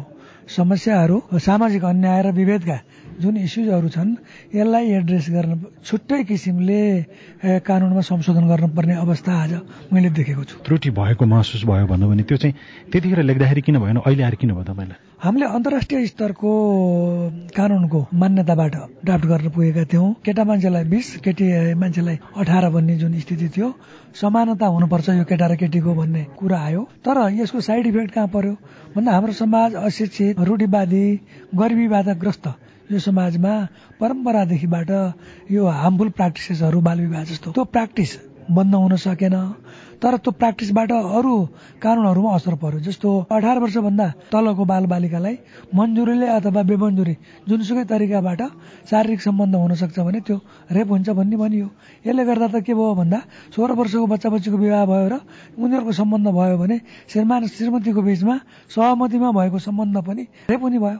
समस्याहरू 0.49 1.17
सामाजिक 1.37 1.83
अन्याय 1.85 2.21
र 2.21 2.27
विभेदका 2.33 2.77
जुन 3.21 3.37
इस्युजहरू 3.37 3.89
छन् 3.89 4.11
यसलाई 4.55 4.85
एड्रेस 4.97 5.25
गर्न 5.29 5.51
छुट्टै 5.85 6.23
किसिमले 6.23 6.81
कानूनमा 7.61 8.01
संशोधन 8.01 8.45
गर्नुपर्ने 8.47 8.95
अवस्था 8.95 9.31
आज 9.43 9.53
मैले 9.93 10.09
देखेको 10.09 10.43
छु। 10.43 10.55
त्रुटि 10.65 10.89
भएको 10.89 11.25
महसुस 11.25 11.63
भयो 11.69 11.85
भन्नु 11.85 12.09
भने 12.09 12.23
त्यो 12.23 12.37
चाहिँ 12.37 12.55
त्यतिखेर 12.91 13.19
लेख्दाखेरि 13.29 13.61
किन 13.61 13.77
भएन 13.77 13.97
अहिले 14.01 14.23
आएर 14.23 14.35
किन 14.41 14.51
भयो 14.55 14.65
तपाईँलाई? 14.65 15.08
हामीले 15.19 15.45
अन्तर्राष्ट्रिय 15.45 16.05
स्तरको 16.07 16.51
कानूनको 17.51 17.99
मान्यताबाट 18.15 18.75
ड्राफ्ट 19.03 19.25
गर्न 19.27 19.49
पुगेका 19.51 19.83
थियौँ। 19.91 20.07
केटा 20.23 20.43
मान्छेलाई 20.47 20.83
बिस 20.87 21.07
केटी 21.19 21.75
मान्छेलाई 21.75 22.17
अठार 22.39 22.69
भन्ने 22.71 22.95
जुन 22.95 23.19
स्थिति 23.19 23.47
थियो 23.51 23.67
समानता 24.15 24.65
हुनुपर्छ 24.65 25.09
यो 25.19 25.23
केटा 25.27 25.47
र 25.51 25.55
केटीको 25.59 25.91
भन्ने 25.93 26.23
कुरा 26.39 26.59
आयो। 26.59 26.81
तर 27.03 27.19
यसको 27.35 27.59
साइड 27.59 27.87
इफेक्ट 27.91 28.11
कहाँ 28.15 28.27
पर्यो? 28.31 28.53
भन्दा 28.95 29.11
हाम्रो 29.11 29.33
समाज 29.35 29.75
अशिक्षित 29.75 30.39
रूढिवादी 30.39 31.05
गरिबीबाट 31.51 32.07
ग्रस्त 32.15 32.47
यो 32.87 32.99
समाजमा 33.03 33.53
परम्परादेखिबाट 33.99 34.89
यो 35.51 35.67
हार्मफुल 35.67 36.09
प्र्याक्टिसेसहरू 36.15 36.79
बाल 36.79 36.99
विवाह 36.99 37.23
जस्तो। 37.27 37.51
त्यो 37.51 37.63
प्र्याक्टिस 37.67 38.17
बन्द 38.49 38.75
हुन 38.75 38.95
सकेन। 38.95 39.35
तर 39.99 40.15
त्यो 40.23 40.31
प्र्याक्टिसबाट 40.31 40.91
अरू 40.91 41.35
कानूनहरूमा 41.83 42.31
असर 42.35 42.55
पर्यो। 42.63 42.79
जस्तो 42.87 43.09
अठार 43.31 43.57
वर्षभन्दा 43.59 44.07
तलको 44.31 44.63
बाल 44.71 44.85
बालिकालाई 44.87 45.35
मन्जुरीले 45.75 46.27
अथवा 46.39 46.61
बेमन्जुरी 46.71 47.15
जुनसुकै 47.49 47.83
तरिकाबाट 47.91 48.41
शारीरिक 48.89 49.21
सम्बन्ध 49.27 49.55
हुन 49.55 49.73
सक्छ 49.75 49.99
भने 49.99 50.19
त्यो 50.23 50.37
रेप 50.71 50.87
हुन्छ 50.87 51.09
भन्ने 51.19 51.35
भनियो। 51.35 51.67
यसले 52.07 52.23
गर्दा 52.25 52.47
त 52.47 52.63
के 52.63 52.73
भयो 52.79 52.95
भन्दा 52.95 53.19
सोह्र 53.51 53.71
वर्षको 53.75 54.07
बच्चा 54.07 54.29
बच्चीको 54.29 54.57
विवाह 54.57 54.83
भयो 54.87 55.07
र 55.11 55.15
उनीहरूको 55.59 55.91
सम्बन्ध 55.91 56.27
भयो 56.31 56.55
भने 56.63 56.77
श्रीमान 57.11 57.41
श्रीमतीको 57.51 58.01
बीचमा 58.01 58.35
सहमतिमा 58.71 59.29
भएको 59.35 59.57
सम्बन्ध 59.67 59.97
पनि 60.07 60.23
रेप 60.47 60.61
हुने 60.63 60.79
भयो। 60.79 60.99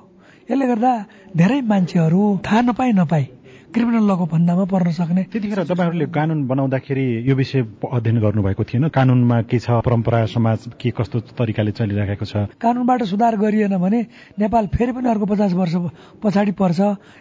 यसले 0.51 0.65
गर्दा 0.67 0.91
धेरै 1.39 1.59
मान्छेहरू 1.71 2.21
थाहा 2.43 2.61
नपाई 2.67 2.91
नपाई 2.99 3.23
क्रिमिनल 3.69 4.05
लको 4.09 4.25
फन्दामा 4.25 4.65
पर्न 4.65 4.91
सक्ने। 4.97 5.23
त्यतिखेर 5.29 5.59
तपाईँहरूले 5.69 6.05
कानून 6.09 6.39
बनाउँदाखेरि 6.49 7.05
यो 7.29 7.35
विषय 7.37 7.61
अध्ययन 7.85 8.17
गर्नुभएको 8.17 8.63
थिएन? 8.65 8.87
कानूनमा 8.89 9.37
के 9.45 9.59
छ? 9.61 9.85
परम्परा 9.85 10.25
समाज 10.25 10.73
के 10.73 10.89
कस्तो 10.89 11.37
तरिकाले 11.37 11.71
चलिरहेको 11.77 12.25
छ? 12.25 12.49
कानूनबाट 12.57 13.03
सुधार 13.05 13.37
गरिएन 13.37 13.77
भने 13.77 13.99
नेपाल 14.41 14.67
फेरि 14.73 14.91
पनि 14.91 15.09
अर्को 15.09 15.25
पचास 15.29 15.53
वर्ष 15.53 15.75
पछाडि 16.17 16.51
पर्छ। 16.57 16.79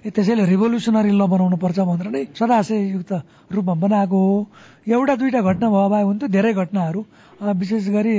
त्यसैले 0.09 0.45
रिभोल्युसनरी 0.49 1.13
ल 1.13 1.23
बनाउनु 1.29 1.57
पर्छ 1.61 1.79
भनेर 1.85 2.09
नै 2.17 2.25
सदाशयुक्त 2.33 3.13
रूपमा 3.53 3.75
बनाएको 3.85 4.17
हो। 4.17 4.37
एउटा 4.89 5.15
दुईटा 5.21 5.41
घटना 5.45 5.67
भयो 5.69 5.89
भए 5.93 6.03
हुन्थ्यो 6.09 6.29
धेरै 6.33 6.53
घटनाहरू। 6.57 7.01
विशेष 7.39 7.89
गरी 7.89 8.15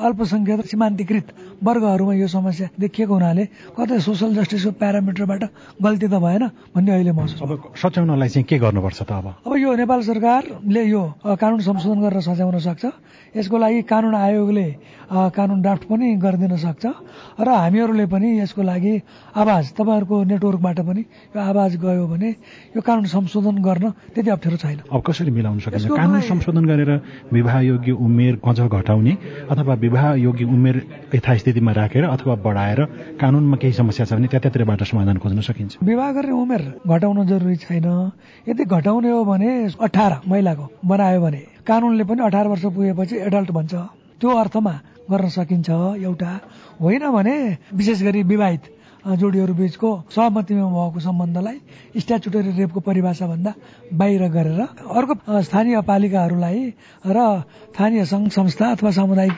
अल्पसंख्यक 0.00 0.60
सीमान्तीकृत 0.66 1.26
वर्गहरूमा 1.62 2.14
यो 2.14 2.26
समस्या 2.26 2.68
देखिएको 2.80 3.14
हुनाले 3.14 3.44
कतै 3.76 3.98
सोसल 4.00 4.34
जस्टिसको 4.34 4.70
प्यारामिटरबाट 4.80 5.42
गल्ती 5.84 6.06
त 6.08 6.16
भएन 6.16 6.44
भन्ने 6.72 6.90
अहिले 6.92 7.12
महसुस 7.12 7.42
अब 7.44 7.76
सच्याउनलाई 7.76 8.28
चाहिँ 8.32 8.46
के 8.48 8.56
गर्नुपर्छ 8.58 9.00
त 9.02 9.12
अब? 9.12 9.26
अब 9.44 9.52
यो 9.60 9.70
नेपाल 9.76 10.00
सरकारले 10.08 10.82
यो 10.88 11.02
कानून 11.36 11.60
संशोधन 11.60 12.00
गरेर 12.00 12.20
सच्याउन 12.24 12.58
सक्छ। 12.58 12.84
यसको 13.36 13.56
लागि 13.58 13.82
कानून 13.88 14.14
आयोगले 14.14 14.68
कानून 15.12 15.60
ड्राफ्ट 15.60 15.84
पनि 15.88 16.06
गरिदिन 16.16 16.56
सक्छ। 16.56 16.84
र 17.40 17.48
हामीहरूले 17.48 18.06
पनि 18.08 18.28
यसको 18.40 18.62
लागि 18.62 18.94
आवाज 19.36 19.64
तपाईँहरूको 19.76 20.16
नेटवर्कबाट 20.32 20.78
पनि 20.80 21.02
यो 21.36 21.40
आवाज 21.40 21.76
गयो 21.76 22.06
भने 22.08 22.30
यो 22.76 22.80
कानून 22.80 23.04
संशोधन 23.04 23.56
गर्न 23.60 23.84
त्यति 24.16 24.30
अप्ठ्यारो 24.32 24.56
छैन। 24.56 24.78
अब 24.88 25.00
कसरी 25.04 25.30
मिलाउन 25.30 25.58
सकिन्छ? 25.60 25.92
कानून 25.92 26.20
संशोधन 26.20 26.64
गरेर 26.64 26.90
विवाह 27.32 27.60
योग्य 27.60 27.92
उमेर 27.92 28.34
अझ 28.44 28.60
घटाउने 28.68 29.16
अथवा 29.50 29.74
विवाह 29.74 30.12
योग्य 30.14 30.44
उमेर 30.44 30.76
यथास्थितिमा 31.14 31.72
राखेर 31.72 32.04
अथवा 32.04 32.34
बढाएर 32.44 32.80
कानूनमा 33.20 33.56
केही 33.56 33.72
समस्या 33.72 34.06
छ 34.06 34.12
भने 34.12 34.26
त्यतातिरबाट 34.28 34.82
समाधान 34.82 35.16
खोज्न 35.18 35.40
सकिन्छ। 35.40 35.76
विवाह 35.82 36.12
गर्ने 36.12 36.32
उमेर 36.32 36.62
घटाउन 36.86 37.26
जरुरी 37.26 37.56
छैन। 37.56 37.88
यदि 38.48 38.64
घटाउने 38.64 39.10
हो 39.10 39.24
भने 39.24 39.50
अठार 39.80 40.20
महिलाको 40.28 40.64
बनायो 40.84 41.20
भने 41.20 41.42
कानूनले 41.66 42.04
पनि 42.04 42.20
अठार 42.24 42.46
वर्ष 42.48 42.64
पुगेपछि 42.74 43.16
एडल्ट 43.16 43.50
भन्छ। 43.50 43.74
त्यो 44.20 44.30
अर्थमा 44.30 44.74
गर्न 45.10 45.28
सकिन्छ। 45.28 45.70
एउटा 46.02 46.32
होइन 46.80 47.04
भने 47.10 47.36
विशेष 47.74 48.02
गरी 48.02 48.22
विवाहित 48.22 48.62
जोडीहरू 49.02 49.54
बीचको 49.58 49.90
सहमतिमा 50.14 50.66
भएको 50.70 51.00
सम्बन्धलाई 51.02 51.58
स्ट्याचुटरी 51.98 52.50
रेपको 52.54 52.80
परिभाषा 52.86 53.26
भन्दा 53.26 53.52
बाहिर 53.98 54.22
गरेर 54.30 54.60
अर्को 54.62 55.14
स्थानीय 55.42 55.80
पालिकाहरूलाई 55.82 56.58
र 57.02 57.18
स्थानीय 57.74 58.04
सङ्घ 58.06 58.28
संस्था 58.30 58.66
अथवा 58.78 58.90
सामुदायिक 58.98 59.36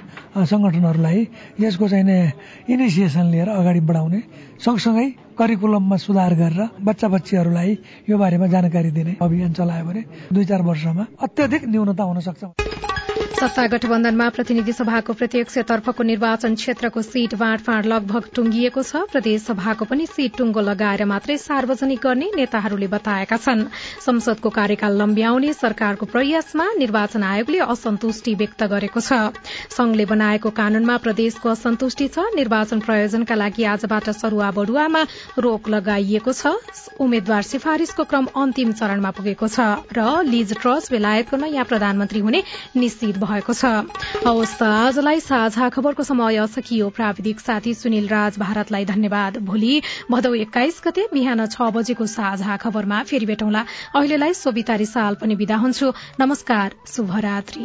सङ्गठनहरूलाई 0.52 1.20
यसको 1.64 1.88
चाहिँ 1.88 2.32
इनिसिएसन 2.68 3.26
लिएर 3.32 3.48
अगाडि 3.48 3.80
बढाउने 3.88 4.20
सँगसँगै 4.64 5.06
करिकुलममा 5.38 5.96
सुधार 5.96 6.34
गरेर 6.36 6.60
बच्चा 6.84 7.08
बच्चीहरूलाई 7.08 7.70
यो 8.08 8.16
बारेमा 8.20 8.46
जानकारी 8.52 8.90
दिने 8.92 9.16
अभियान 9.16 9.52
चलायो 9.56 9.84
भने 9.88 10.02
दुई 10.28 10.44
चार 10.44 10.62
वर्षमा 10.62 11.04
अत्यधिक 11.24 11.62
न्यूनता 11.72 12.04
हुन 12.04 12.20
सक्छ। 12.20 12.42
सत्ता 13.34 13.66
गठबन्धनमा 13.66 14.28
प्रतिनिधि 14.30 14.72
सभाको 14.72 15.12
प्रत्यक्ष 15.12 15.58
तर्फको 15.66 16.02
निर्वाचन 16.02 16.54
क्षेत्रको 16.54 17.02
सीट 17.02 17.34
बाँडफाँड 17.34 17.86
लगभग 17.86 18.28
टुंगिएको 18.34 18.82
छ। 18.82 19.00
प्रदेश 19.10 19.42
सभाको 19.42 19.84
पनि 19.90 20.06
सीट 20.06 20.36
टुङ्गो 20.38 20.60
लगाएर 20.62 21.04
मात्रै 21.04 21.36
सार्वजनिक 21.42 21.98
गर्ने 21.98 22.30
नेताहरूले 22.30 22.86
बताएका 22.86 23.36
छन्। 23.36 23.64
संसदको 24.06 24.50
कार्यकाल 24.54 24.98
लम्ब्याउने 25.02 25.52
सरकारको 25.52 26.06
प्रयासमा 26.06 26.66
निर्वाचन 26.78 27.22
आयोगले 27.24 27.58
असन्तुष्टि 27.74 28.34
व्यक्त 28.38 28.62
गरेको 28.70 29.00
छ। 29.02 29.34
संघले 29.74 30.04
बनाएको 30.06 30.50
कानूनमा 30.54 30.96
प्रदेशको 31.02 31.48
असन्तुष्टि 31.50 32.08
छ। 32.08 32.30
निर्वाचन 32.38 32.86
प्रयोजनका 32.86 33.34
लागि 33.34 33.64
आजबाट 33.74 34.10
सरूवा 34.14 34.50
बढुवामा 34.54 35.02
रोक 35.42 35.68
लगाइएको 35.74 36.32
छ। 36.32 36.54
उम्मेद्वार 37.02 37.42
सिफारिशको 37.50 38.04
क्रम 38.06 38.30
अन्तिम 38.30 38.72
चरणमा 38.78 39.10
पुगेको 39.10 39.50
छ 39.50 39.82
र 39.90 40.22
लिज 40.22 40.56
ट्रस्ट 40.62 40.94
बेलायतको 40.94 41.42
नयाँ 41.42 41.66
प्रधानमन्त्री 41.66 42.20
हुने 42.22 42.42
निश्चित 42.78 43.22
भएको 43.24 43.52
छ। 43.52 43.64
हवस् 44.26 44.56
त 44.58 44.62
आजलाई 44.62 45.20
साझा 45.20 45.68
खबरको 45.68 46.02
समय 46.02 46.46
सकियो। 46.46 46.88
प्राविधिक 46.90 47.40
साथी 47.40 47.74
सुनिल 47.74 48.08
राज 48.08 48.38
भारतलाई 48.38 48.84
धन्यवाद। 48.84 49.38
भोलि 49.42 49.82
भदौ 50.10 50.34
एक्काइस 50.34 50.80
गते 50.86 51.08
बिहान 51.12 51.46
छ 51.46 51.70
बजेको 51.74 52.06
साझा 52.06 52.56
खबरमा 52.56 53.02
फेरि 53.04 53.26
भेटौँला। 53.26 53.64
अहिलेलाई 53.96 54.34
सोभिता 54.34 54.74
रिसाल 54.76 55.14
पनि 55.20 55.34
विदा 55.34 55.56
हुन्छु। 55.56 55.92
नमस्कार 56.20 56.68
शुभरात्री। 56.86 57.64